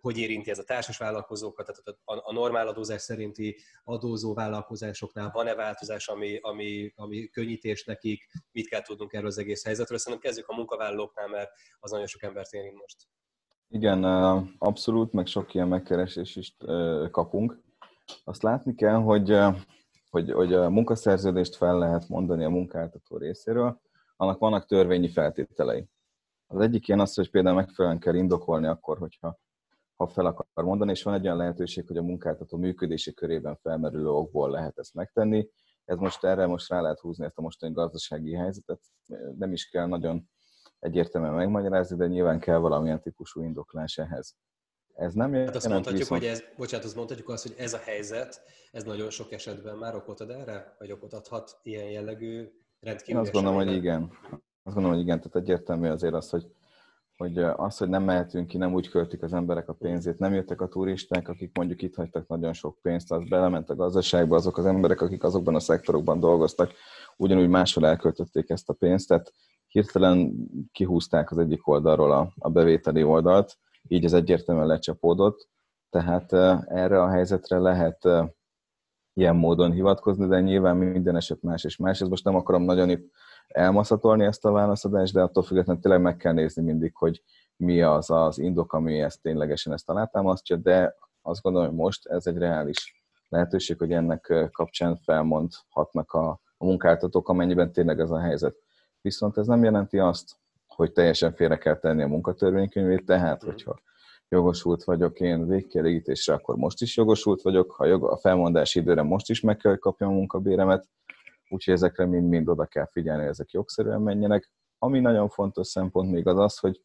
[0.00, 5.54] hogy érinti ez a társas vállalkozókat, tehát a, a normál adózás szerinti adózó vállalkozásoknál van-e
[5.54, 9.98] változás, ami, ami, ami könnyítés nekik, mit kell tudnunk erről az egész helyzetről.
[9.98, 12.96] Szerintem kezdjük a munkavállalóknál, mert az nagyon sok embert érint most.
[13.68, 14.04] Igen,
[14.58, 16.56] abszolút, meg sok ilyen megkeresés is
[17.10, 17.62] kapunk.
[18.24, 19.38] Azt látni kell, hogy,
[20.10, 23.80] hogy, hogy a munkaszerződést fel lehet mondani a munkáltató részéről,
[24.16, 25.88] annak vannak törvényi feltételei.
[26.46, 29.38] Az egyik ilyen az, hogy például megfelelően kell indokolni akkor, hogyha
[29.96, 34.08] ha fel akar mondani, és van egy olyan lehetőség, hogy a munkáltató működési körében felmerülő
[34.08, 35.48] okból lehet ezt megtenni.
[35.84, 38.80] Ez most erre most rá lehet húzni ezt a mostani gazdasági helyzetet,
[39.38, 40.28] nem is kell nagyon
[40.86, 44.36] egyértelműen megmagyarázni, de nyilván kell valamilyen típusú indoklás ehhez.
[44.94, 46.20] Ez nem hát azt mondhatjuk, viszont...
[46.20, 49.94] hogy ez, bocsánat, azt mondhatjuk azt, hogy ez a helyzet, ez nagyon sok esetben már
[49.94, 52.48] okot ad erre, vagy okot adhat ilyen jellegű
[52.80, 53.14] rendkívül.
[53.14, 54.10] Én azt gondolom, hogy igen.
[54.62, 56.46] Azt gondolom, hogy igen, tehát egyértelmű azért az, hogy,
[57.16, 60.60] hogy az, hogy nem mehetünk ki, nem úgy költik az emberek a pénzét, nem jöttek
[60.60, 64.66] a turisták, akik mondjuk itt hagytak nagyon sok pénzt, az belement a gazdaságba, azok az
[64.66, 66.72] emberek, akik azokban a szektorokban dolgoztak,
[67.16, 69.32] ugyanúgy máshol elköltötték ezt a pénzt, tehát
[69.76, 70.32] hirtelen
[70.72, 73.58] kihúzták az egyik oldalról a, a bevételi oldalt,
[73.88, 75.48] így ez egyértelműen lecsapódott,
[75.90, 76.32] tehát
[76.68, 78.08] erre a helyzetre lehet
[79.12, 82.00] ilyen módon hivatkozni, de nyilván minden eset más és más.
[82.00, 83.10] Ez most nem akarom nagyon itt
[83.46, 87.22] elmaszatolni ezt a válaszadást, de attól függetlenül tényleg meg kell nézni mindig, hogy
[87.56, 92.26] mi az az indok, ami ezt ténylegesen ezt alátámasztja, de azt gondolom, hogy most ez
[92.26, 98.64] egy reális lehetőség, hogy ennek kapcsán felmondhatnak a, a munkáltatók, amennyiben tényleg ez a helyzet.
[99.06, 103.80] Viszont ez nem jelenti azt, hogy teljesen félre kell tenni a munkatörvénykönyvét, tehát hogyha
[104.28, 109.30] jogosult vagyok én végkielégítésre, akkor most is jogosult vagyok, ha jog, a felmondási időre most
[109.30, 110.88] is meg kell, hogy kapjam a munkabéremet,
[111.48, 114.50] úgyhogy ezekre mind-mind oda kell figyelni, hogy ezek jogszerűen menjenek.
[114.78, 116.82] Ami nagyon fontos szempont még az az, hogy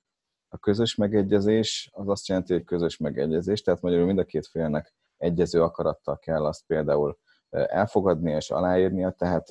[0.50, 4.94] a közös megegyezés az azt jelenti, hogy közös megegyezés, tehát magyarul mind a két félnek
[5.18, 7.18] egyező akarattal kell azt például
[7.50, 9.48] elfogadni és aláírnia, tehát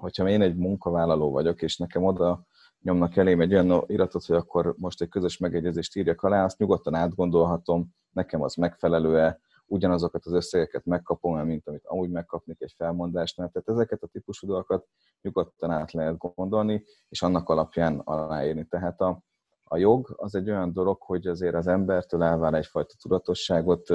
[0.00, 2.46] hogyha én egy munkavállaló vagyok, és nekem oda
[2.80, 6.94] nyomnak elém egy olyan iratot, hogy akkor most egy közös megegyezést írjak alá, azt nyugodtan
[6.94, 13.48] átgondolhatom, nekem az megfelelő-e, ugyanazokat az összegeket megkapom mint amit amúgy megkapnék egy felmondásnál.
[13.48, 14.86] Tehát ezeket a típusú dolgokat
[15.20, 18.64] nyugodtan át lehet gondolni, és annak alapján aláírni.
[18.64, 19.22] Tehát a,
[19.64, 23.88] a jog az egy olyan dolog, hogy azért az embertől elvár egyfajta tudatosságot,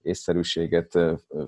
[0.00, 0.98] észszerűséget,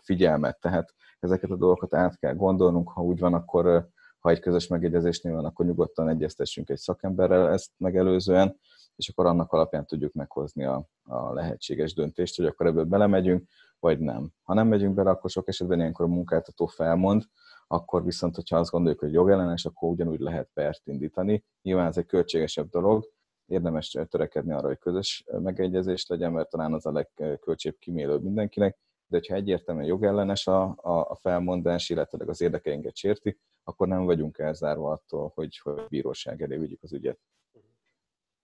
[0.03, 0.61] figyelmet.
[0.61, 0.95] Tehát
[1.27, 5.45] ezeket a dolgokat át kell gondolnunk, ha úgy van, akkor ha egy közös megegyezésnél van,
[5.45, 8.59] akkor nyugodtan egyeztessünk egy szakemberrel ezt megelőzően,
[8.97, 13.99] és akkor annak alapján tudjuk meghozni a, a lehetséges döntést, hogy akkor ebből belemegyünk, vagy
[13.99, 14.31] nem.
[14.43, 17.23] Ha nem megyünk bele, akkor sok esetben ilyenkor a munkáltató felmond,
[17.67, 21.45] akkor viszont, hogyha azt gondoljuk, hogy jogellenes, akkor ugyanúgy lehet pert indítani.
[21.63, 23.05] Nyilván ez egy költségesebb dolog,
[23.47, 29.17] érdemes törekedni arra, hogy közös megegyezés legyen, mert talán az a legköltség kimélőbb mindenkinek, de
[29.17, 34.91] hogyha egyértelműen jogellenes a, a, a felmondás, illetve az érdekeinket sérti, akkor nem vagyunk elzárva
[34.91, 37.19] attól, hogy, hogy bíróság elé vigyük az ügyet.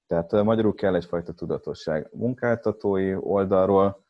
[0.06, 2.08] Tehát magyarul kell egyfajta tudatosság.
[2.12, 4.04] Munkáltatói oldalról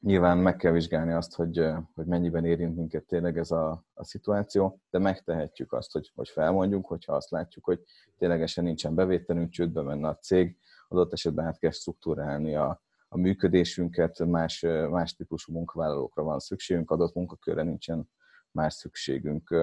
[0.00, 4.80] nyilván meg kell vizsgálni azt, hogy, hogy mennyiben érint minket tényleg ez a, a szituáció,
[4.90, 7.82] de megtehetjük azt, hogy, hogy felmondjunk, hogyha azt látjuk, hogy
[8.18, 14.18] ténylegesen nincsen bevételünk, csődbe menne a cég, adott esetben át kell struktúrálni a, a működésünket,
[14.18, 18.10] más, más típusú munkavállalókra van szükségünk, adott munkakörre nincsen
[18.50, 19.54] más szükségünk.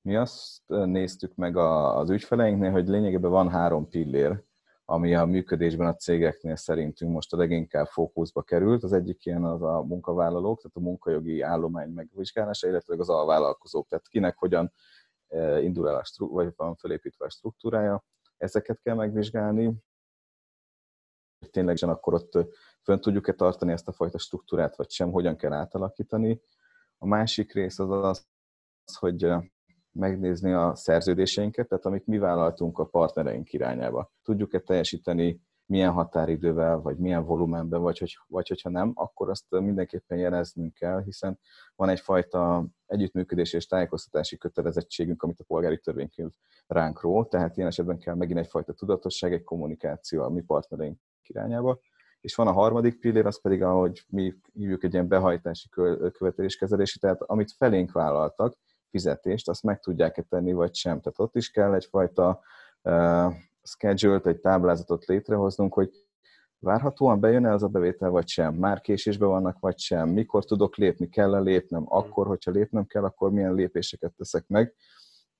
[0.00, 4.44] Mi azt néztük meg az ügyfeleinknél, hogy lényegében van három pillér,
[4.84, 8.82] ami a működésben a cégeknél szerintünk most a leginkább fókuszba került.
[8.82, 14.08] Az egyik ilyen az a munkavállalók, tehát a munkajogi állomány megvizsgálása, illetve az alvállalkozók, tehát
[14.08, 14.72] kinek hogyan
[15.60, 18.04] indul el a stru- vagy van felépítve a struktúrája.
[18.36, 19.74] Ezeket kell megvizsgálni,
[21.50, 22.38] ténylegesen akkor ott
[22.86, 26.40] fönn tudjuk-e tartani ezt a fajta struktúrát, vagy sem, hogyan kell átalakítani.
[26.98, 28.26] A másik rész az az,
[28.98, 29.32] hogy
[29.92, 34.12] megnézni a szerződéseinket, tehát amit mi vállaltunk a partnereink irányába.
[34.22, 40.18] Tudjuk-e teljesíteni milyen határidővel, vagy milyen volumenben, vagy, hogy, vagy hogyha nem, akkor azt mindenképpen
[40.18, 41.38] jeleznünk kell, hiszen
[41.74, 46.30] van egyfajta együttműködés és tájékoztatási kötelezettségünk, amit a polgári törvénykönyv
[46.66, 51.78] ránk ról, tehát ilyen esetben kell megint egyfajta tudatosság, egy kommunikáció a mi partnereink irányába.
[52.26, 55.68] És van a harmadik pillér, az pedig, ahogy mi hívjuk egy ilyen behajtási
[56.12, 58.56] követeléskezelési, tehát amit felénk vállaltak,
[58.90, 61.00] fizetést, azt meg tudják-e tenni, vagy sem.
[61.00, 62.40] Tehát ott is kell egyfajta
[62.82, 65.90] uh, schedule-t, egy táblázatot létrehoznunk, hogy
[66.58, 71.08] várhatóan bejön-e az a bevétel, vagy sem, már késésben vannak, vagy sem, mikor tudok lépni,
[71.08, 74.74] kell-e lépnem, akkor, hogyha lépnem kell, akkor milyen lépéseket teszek meg.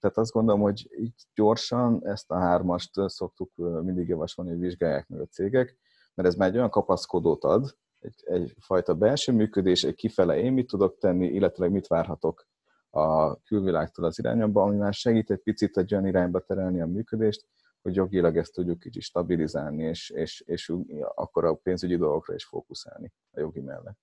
[0.01, 3.51] Tehát azt gondolom, hogy így gyorsan ezt a hármast szoktuk
[3.83, 5.79] mindig javasolni, hogy vizsgálják meg a cégek,
[6.17, 10.67] mert ez már egy olyan kapaszkodót ad, egy, egyfajta belső működés, egy kifele én mit
[10.67, 12.47] tudok tenni, illetve mit várhatok
[12.91, 17.47] a külvilágtól az irányba, ami már segít egy picit egy olyan irányba terelni a működést,
[17.83, 20.73] hogy jogilag ezt tudjuk kicsit stabilizálni, és, és, és
[21.15, 23.99] akkor a pénzügyi dolgokra is fókuszálni a jogi mellett.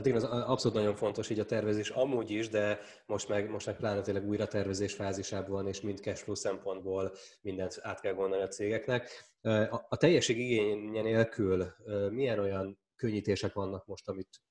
[0.00, 3.66] Hát igen, az abszolút nagyon fontos így a tervezés amúgy is, de most meg, most
[3.66, 8.44] meg pláne tényleg újra tervezés fázisában van, és mind cashflow szempontból mindent át kell gondolni
[8.44, 9.32] a cégeknek.
[9.42, 11.74] A, a teljesség igénye nélkül
[12.10, 14.42] milyen olyan könnyítések vannak most, amit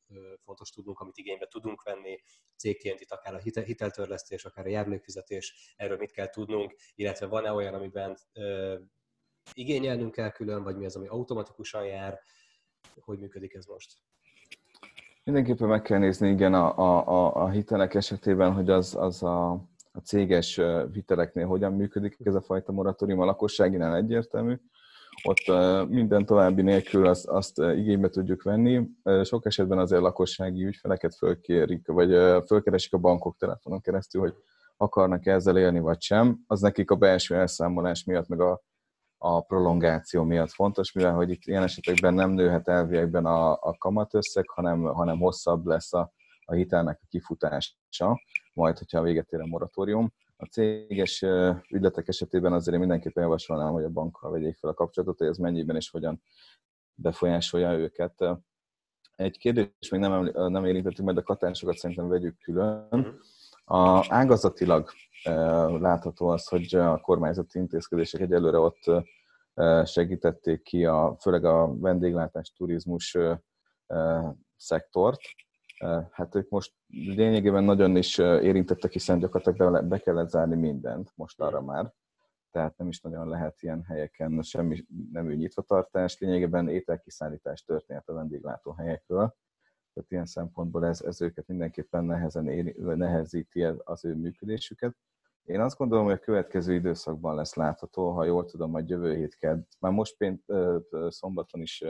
[0.43, 2.21] fontos tudnunk, amit igénybe tudunk venni
[2.55, 7.73] cégként, itt akár a hiteltörlesztés, akár a járulékfizetés, erről mit kell tudnunk, illetve van-e olyan,
[7.73, 8.17] amiben
[9.53, 12.19] igényelnünk kell külön, vagy mi az, ami automatikusan jár,
[12.99, 14.07] hogy működik ez most?
[15.23, 19.51] Mindenképpen meg kell nézni, igen, a, a, a hitelek esetében, hogy az, az a,
[19.91, 20.61] a céges
[20.93, 24.55] hiteleknél hogyan működik ez a fajta moratórium, a lakosságinál egyértelmű
[25.23, 25.51] ott
[25.89, 28.89] minden további nélkül azt, azt igénybe tudjuk venni.
[29.23, 32.09] Sok esetben azért lakossági ügyfeleket fölkérik, vagy
[32.45, 34.33] fölkeresik a bankok telefonon keresztül, hogy
[34.77, 36.39] akarnak ezzel élni, vagy sem.
[36.47, 38.61] Az nekik a belső elszámolás miatt, meg a,
[39.21, 44.49] a prolongáció miatt fontos, mivel hogy itt ilyen esetekben nem nőhet elviekben a, a kamatösszeg,
[44.49, 46.11] hanem, hanem hosszabb lesz a,
[46.45, 48.21] a hitelnek a kifutása,
[48.53, 50.13] majd, hogyha véget ér a moratórium.
[50.37, 51.25] A céges
[51.69, 55.37] ügyletek esetében azért én mindenképpen javasolnám, hogy a bankkal vegyék fel a kapcsolatot, hogy ez
[55.37, 56.21] mennyiben és hogyan
[56.93, 58.25] befolyásolja őket.
[59.15, 62.87] Egy kérdés még nem, nem érintettük, majd a katásokat szerintem vegyük külön.
[62.91, 63.07] Mhm.
[63.63, 64.89] A, ágazatilag
[65.79, 69.05] látható az, hogy a kormányzati intézkedések egyelőre ott
[69.85, 73.17] segítették ki, a, főleg a vendéglátás, turizmus
[74.55, 75.21] szektort,
[76.11, 81.41] hát ők most lényegében nagyon is érintettek, hiszen gyakorlatilag be, be kellett zárni mindent most
[81.41, 81.93] arra már.
[82.51, 86.19] Tehát nem is nagyon lehet ilyen helyeken semmi nemű nyitvatartás.
[86.19, 89.35] Lényegében ételkiszállítás történt a vendéglátó helyekről.
[89.93, 94.95] Tehát ilyen szempontból ez, ez őket mindenképpen nehezen éri, nehezíti az ő működésüket.
[95.43, 99.35] Én azt gondolom, hogy a következő időszakban lesz látható, ha jól tudom, majd jövő hét
[99.35, 99.61] kedd.
[99.79, 100.45] Már most pént,
[101.07, 101.83] szombaton is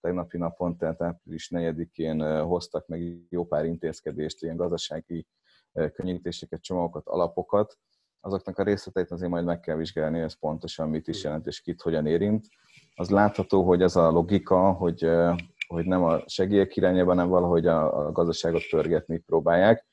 [0.00, 5.26] tegnapi napon, tehát április 4-én hoztak meg jó pár intézkedést, ilyen gazdasági
[5.92, 7.78] könnyítéseket, csomagokat, alapokat.
[8.20, 11.82] Azoknak a részleteit azért majd meg kell vizsgálni, ez pontosan mit is jelent és kit
[11.82, 12.46] hogyan érint.
[12.94, 15.10] Az látható, hogy ez a logika, hogy,
[15.66, 19.86] hogy nem a segélyek irányában, hanem valahogy a, a gazdaságot pörgetni próbálják.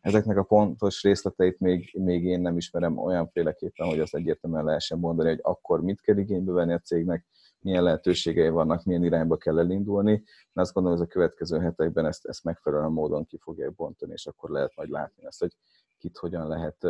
[0.00, 4.98] Ezeknek a pontos részleteit még, még én nem ismerem olyan féleképpen, hogy azt egyértelműen lehessen
[4.98, 7.26] mondani, hogy akkor mit kell igénybe venni a cégnek,
[7.58, 10.10] milyen lehetőségei vannak, milyen irányba kell elindulni.
[10.12, 14.26] Én azt gondolom, hogy a következő hetekben ezt, ezt megfelelően módon ki fogják bontani, és
[14.26, 15.56] akkor lehet majd látni azt, hogy
[15.98, 16.86] kit hogyan lehet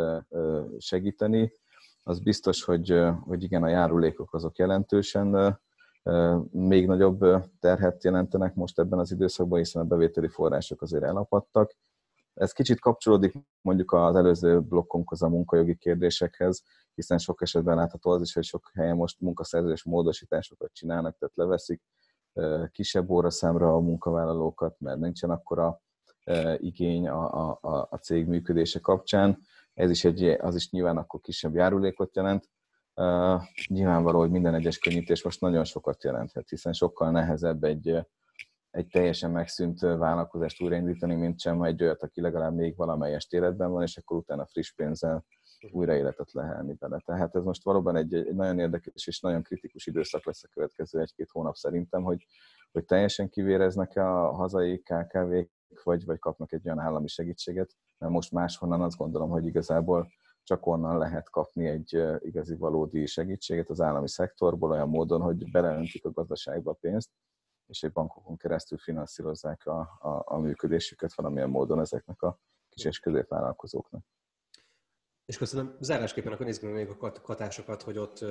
[0.77, 1.51] segíteni.
[2.03, 5.59] Az biztos, hogy, hogy igen, a járulékok azok jelentősen
[6.51, 7.25] még nagyobb
[7.59, 11.75] terhet jelentenek most ebben az időszakban, hiszen a bevételi források azért elapadtak.
[12.33, 18.21] Ez kicsit kapcsolódik mondjuk az előző blokkunkhoz, a munkajogi kérdésekhez, hiszen sok esetben látható az
[18.21, 21.81] is, hogy sok helyen most munkaszerződés módosításokat csinálnak, tehát leveszik
[22.71, 25.81] kisebb óraszámra a munkavállalókat, mert nincsen akkora
[26.57, 29.39] igény a, a, a cég működése kapcsán.
[29.73, 32.49] Ez is egy, az is nyilván akkor kisebb járulékot jelent.
[33.01, 37.99] Uh, nyilvánvaló, hogy minden egyes könnyítés most nagyon sokat jelenthet, hiszen sokkal nehezebb egy,
[38.71, 43.81] egy teljesen megszűnt vállalkozást újraindítani, mint sem egy olyat, aki legalább még valamelyest életben van,
[43.81, 45.25] és akkor utána friss pénzzel
[45.71, 47.01] újra életet lehelni bele.
[47.05, 50.99] Tehát ez most valóban egy, egy nagyon érdekes és nagyon kritikus időszak lesz a következő
[50.99, 52.25] egy-két hónap szerintem, hogy,
[52.71, 55.49] hogy teljesen kivéreznek-e a hazai KKV-k,
[55.83, 60.07] vagy, vagy kapnak egy olyan állami segítséget, mert most máshonnan azt gondolom, hogy igazából
[60.47, 66.05] csak onnan lehet kapni egy igazi valódi segítséget az állami szektorból, olyan módon, hogy beleöntik
[66.05, 67.09] a gazdaságba a pénzt,
[67.65, 72.39] és egy bankokon keresztül finanszírozzák a, a, a működésüket valamilyen módon ezeknek a
[72.69, 74.03] kis és középvállalkozóknak.
[75.25, 75.77] És köszönöm.
[75.79, 78.25] Zárásképpen akkor nézzük még a katásokat, hogy ott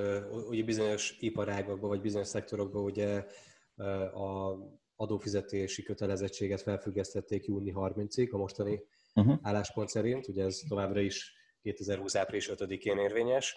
[0.49, 3.27] ugye bizonyos iparágokban vagy bizonyos szektorokban ugye
[4.15, 4.57] a
[4.95, 8.83] adófizetési kötelezettséget felfüggesztették júni 30-ig a mostani
[9.15, 9.39] uh-huh.
[9.43, 11.36] álláspont szerint, ugye ez továbbra is
[11.67, 12.15] 2020.
[12.15, 13.57] április 5-én érvényes.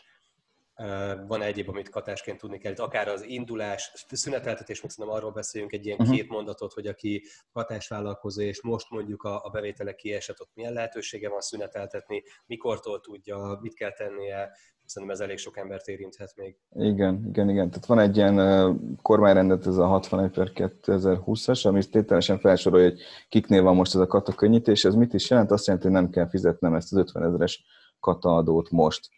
[1.28, 5.74] Van egyéb, amit katásként tudni kell, itt akár az indulás, szüneteltetés, még szerintem arról beszéljünk
[5.74, 6.16] egy ilyen uh-huh.
[6.16, 11.30] két mondatot, hogy aki hatásvállalkozó, és most mondjuk a, a bevétele kiesett, ott milyen lehetősége
[11.30, 14.52] van szüneteltetni, mikortól tudja, mit kell tennie,
[14.86, 16.58] szerintem ez elég sok embert érinthet még.
[16.76, 17.70] Igen, igen, igen.
[17.70, 23.62] Tehát van egy ilyen kormányrendet, ez a 61 per 2020-as, ami tételesen felsorolja, hogy kiknél
[23.62, 24.86] van most ez a kata könnyítés.
[24.86, 25.52] Ez mit is jelent?
[25.52, 27.64] Azt jelenti, hogy nem kell fizetnem ezt az 50 ezeres
[28.00, 29.10] kata adót most.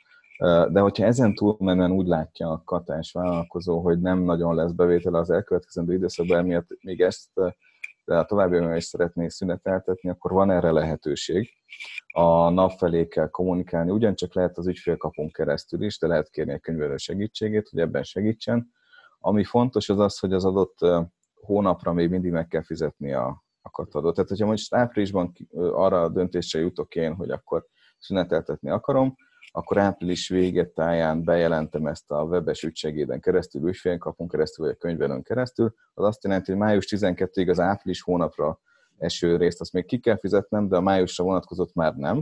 [0.71, 5.29] De hogyha ezen túlmenően úgy látja a katás vállalkozó, hogy nem nagyon lesz bevétele az
[5.29, 7.29] elkövetkezendő időszakban, emiatt még ezt
[8.05, 11.49] de a további is szeretné szüneteltetni, akkor van erre lehetőség.
[12.13, 16.59] A nap felé kell kommunikálni, ugyancsak lehet az ügyfélkapunk keresztül is, de lehet kérni a
[16.59, 18.71] könyvelő segítségét, hogy ebben segítsen.
[19.19, 20.77] Ami fontos az az, hogy az adott
[21.33, 24.15] hónapra még mindig meg kell fizetni a, a katadót.
[24.15, 27.65] Tehát, hogyha most áprilisban arra a döntésre jutok én, hogy akkor
[28.01, 29.15] szüneteltetni akarom,
[29.51, 35.23] akkor április vége táján bejelentem ezt a webes ügysegéden keresztül, ügyfélkapunk keresztül, vagy a könyvelőn
[35.23, 38.59] keresztül, az azt jelenti, hogy május 12-ig az április hónapra
[38.97, 42.17] eső részt azt még ki kell fizetnem, de a májusra vonatkozott már nem.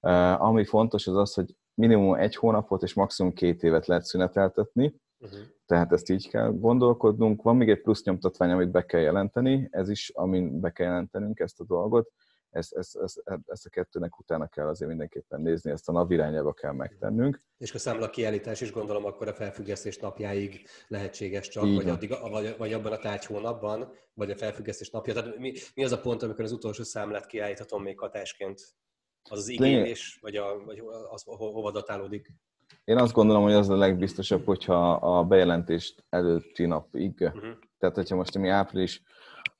[0.00, 4.94] Uh, ami fontos az az, hogy minimum egy hónapot és maximum két évet lehet szüneteltetni,
[5.18, 5.38] uh-huh.
[5.66, 7.42] tehát ezt így kell gondolkodnunk.
[7.42, 11.40] Van még egy plusz nyomtatvány, amit be kell jelenteni, ez is, amin be kell jelentenünk
[11.40, 12.12] ezt a dolgot,
[12.50, 16.52] ezt, ezt, ezt, ezt a kettőnek utána kell azért mindenképpen nézni, ezt a nap irányába
[16.52, 17.42] kell megtennünk.
[17.58, 22.54] És a számla kiállítás is gondolom akkor a felfüggesztés napjáig lehetséges csak, vagy, addig, vagy,
[22.58, 25.14] vagy abban a tárgy hónapban, vagy a felfüggesztés napja.
[25.14, 28.60] Tehát mi, mi az a pont, amikor az utolsó számlát kiállíthatom még hatásként?
[29.30, 32.32] Az az igényés, vagy, a, vagy az ho, hova datálódik?
[32.84, 37.50] Én azt gondolom, hogy az a legbiztosabb, hogyha a bejelentést előtti napig, uh-huh.
[37.78, 39.02] tehát hogyha most mi április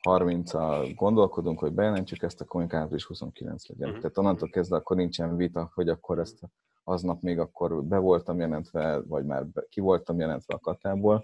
[0.09, 3.87] 30-al gondolkodunk, hogy bejelentjük ezt, akkor mondjuk április 29 legyen.
[3.89, 4.03] Uh-huh.
[4.03, 6.39] Tehát onnantól kezdve akkor nincsen vita, hogy akkor ezt
[6.85, 11.21] aznap még akkor be voltam jelentve, vagy már ki voltam jelentve a katából.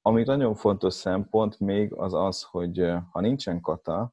[0.00, 4.12] Ami nagyon fontos szempont még az az, hogy ha nincsen kata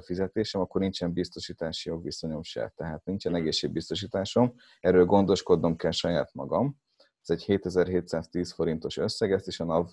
[0.00, 3.40] fizetésem, akkor nincsen biztosítási jogviszonyom se, tehát nincsen mhm.
[3.40, 6.76] egészségbiztosításom, erről gondoskodnom kell saját magam.
[7.22, 9.90] Ez egy 7710 forintos összeg, ezt is a NAV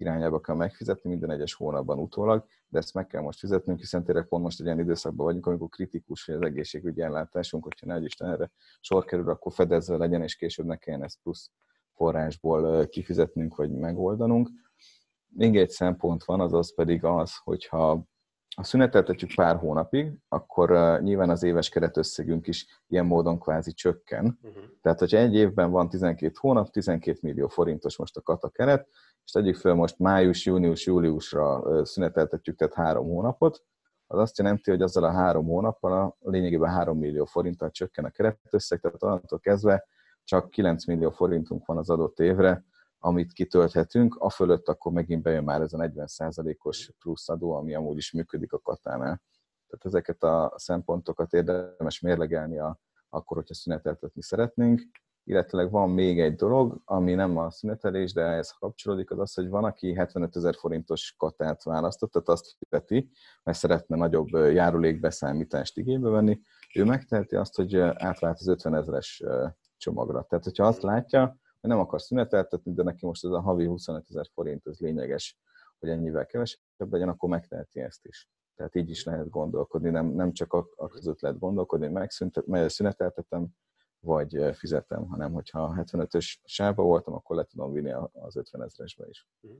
[0.00, 4.26] irányába kell megfizetni minden egyes hónapban utólag, de ezt meg kell most fizetnünk, hiszen tényleg
[4.26, 8.30] pont most egy olyan időszakban vagyunk, amikor kritikus, hogy az egészségügyi ellátásunk, hogyha nagy Isten
[8.30, 11.50] erre sor kerül, akkor fedezve legyen, és később ne kelljen ezt plusz
[11.94, 14.48] forrásból kifizetnünk, vagy megoldanunk.
[15.28, 18.08] Még egy szempont van, az az pedig az, hogyha
[18.56, 24.38] ha szüneteltetjük pár hónapig, akkor uh, nyilván az éves keretösszegünk is ilyen módon kvázi csökken.
[24.42, 24.62] Uh-huh.
[24.82, 28.88] Tehát, hogyha egy évben van 12 hónap, 12 millió forintos most a kata keret,
[29.30, 33.64] és tegyük fel most május, június, júliusra szüneteltetjük, tehát három hónapot,
[34.06, 38.10] az azt jelenti, hogy azzal a három hónappal a lényegében 3 millió forinttal csökken a
[38.10, 39.86] keretösszeg, tehát onnantól kezdve
[40.24, 42.64] csak 9 millió forintunk van az adott évre,
[42.98, 47.96] amit kitölthetünk, a fölött akkor megint bejön már ez a 40%-os plusz adó, ami amúgy
[47.96, 49.22] is működik a katánál.
[49.66, 52.78] Tehát ezeket a szempontokat érdemes mérlegelni a,
[53.08, 54.80] akkor, hogyha szüneteltetni szeretnénk
[55.24, 59.48] illetve van még egy dolog, ami nem a szünetelés, de ehhez kapcsolódik, az az, hogy
[59.48, 63.10] van, aki 75 ezer forintos katát választott, tehát azt fizeti,
[63.42, 66.40] mert szeretne nagyobb járulékbeszámítást igénybe venni,
[66.74, 69.22] ő megteheti azt, hogy átvált az 50 ezeres
[69.76, 70.22] csomagra.
[70.22, 74.04] Tehát, hogyha azt látja, hogy nem akar szüneteltetni, de neki most ez a havi 25
[74.08, 75.38] ezer forint, ez lényeges,
[75.78, 78.28] hogy ennyivel kevesebb legyen, akkor megteheti ezt is.
[78.54, 82.08] Tehát így is lehet gondolkodni, nem, nem csak a, a között lehet gondolkodni, hogy
[82.46, 83.48] megszüneteltetem,
[84.00, 89.26] vagy fizetem, hanem hogyha 75-ös sávba voltam, akkor le tudom vinni az 50 ezresbe is.
[89.40, 89.54] Mhm.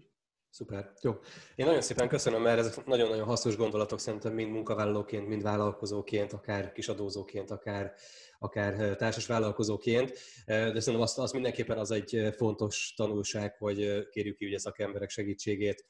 [0.52, 1.12] Szuper, jó.
[1.54, 6.72] Én nagyon szépen köszönöm, mert ezek nagyon-nagyon hasznos gondolatok szerintem mind munkavállalóként, mind vállalkozóként, akár
[6.72, 7.94] kisadózóként, akár,
[8.38, 10.12] akár társas vállalkozóként.
[10.46, 15.84] De szerintem azt, azt mindenképpen az egy fontos tanulság, hogy kérjük ki ugye szakemberek segítségét,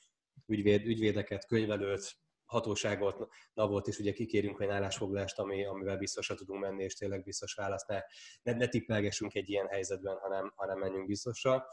[0.46, 2.16] ügyvéd, ügyvédeket, könyvelőt,
[2.50, 7.54] hatóságot, NAV-ot is ugye kikérünk olyan állásfoglalást, ami, amivel biztosra tudunk menni, és tényleg biztos
[7.54, 7.88] választ.
[7.88, 8.00] Ne,
[8.42, 11.64] ne, ne tippelgessünk egy ilyen helyzetben, hanem, hanem menjünk biztosra.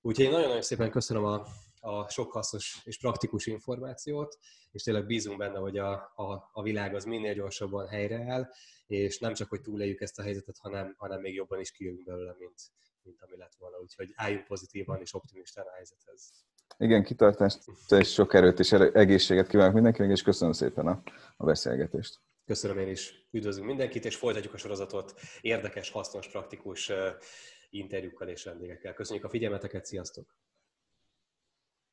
[0.00, 1.46] Úgyhogy én nagyon-nagyon szépen köszönöm a,
[1.80, 4.38] a sok hasznos és praktikus információt,
[4.70, 8.48] és tényleg bízunk benne, hogy a, a, a világ az minél gyorsabban helyreáll,
[8.86, 12.34] és nem csak, hogy túléljük ezt a helyzetet, hanem, hanem még jobban is kijövünk belőle,
[12.38, 12.60] mint,
[13.02, 13.78] mint ami lett volna.
[13.78, 16.32] Úgyhogy álljunk pozitívan és optimistán a helyzethez.
[16.78, 17.58] Igen, kitartást
[17.88, 21.02] és sok erőt és egészséget kívánok mindenkinek, és köszönöm szépen a,
[21.36, 22.20] a beszélgetést.
[22.46, 23.26] Köszönöm én is.
[23.30, 26.92] Üdvözlünk mindenkit, és folytatjuk a sorozatot érdekes, hasznos, praktikus
[27.70, 28.94] interjúkkal és vendégekkel.
[28.94, 30.36] Köszönjük a figyelmeteket, sziasztok!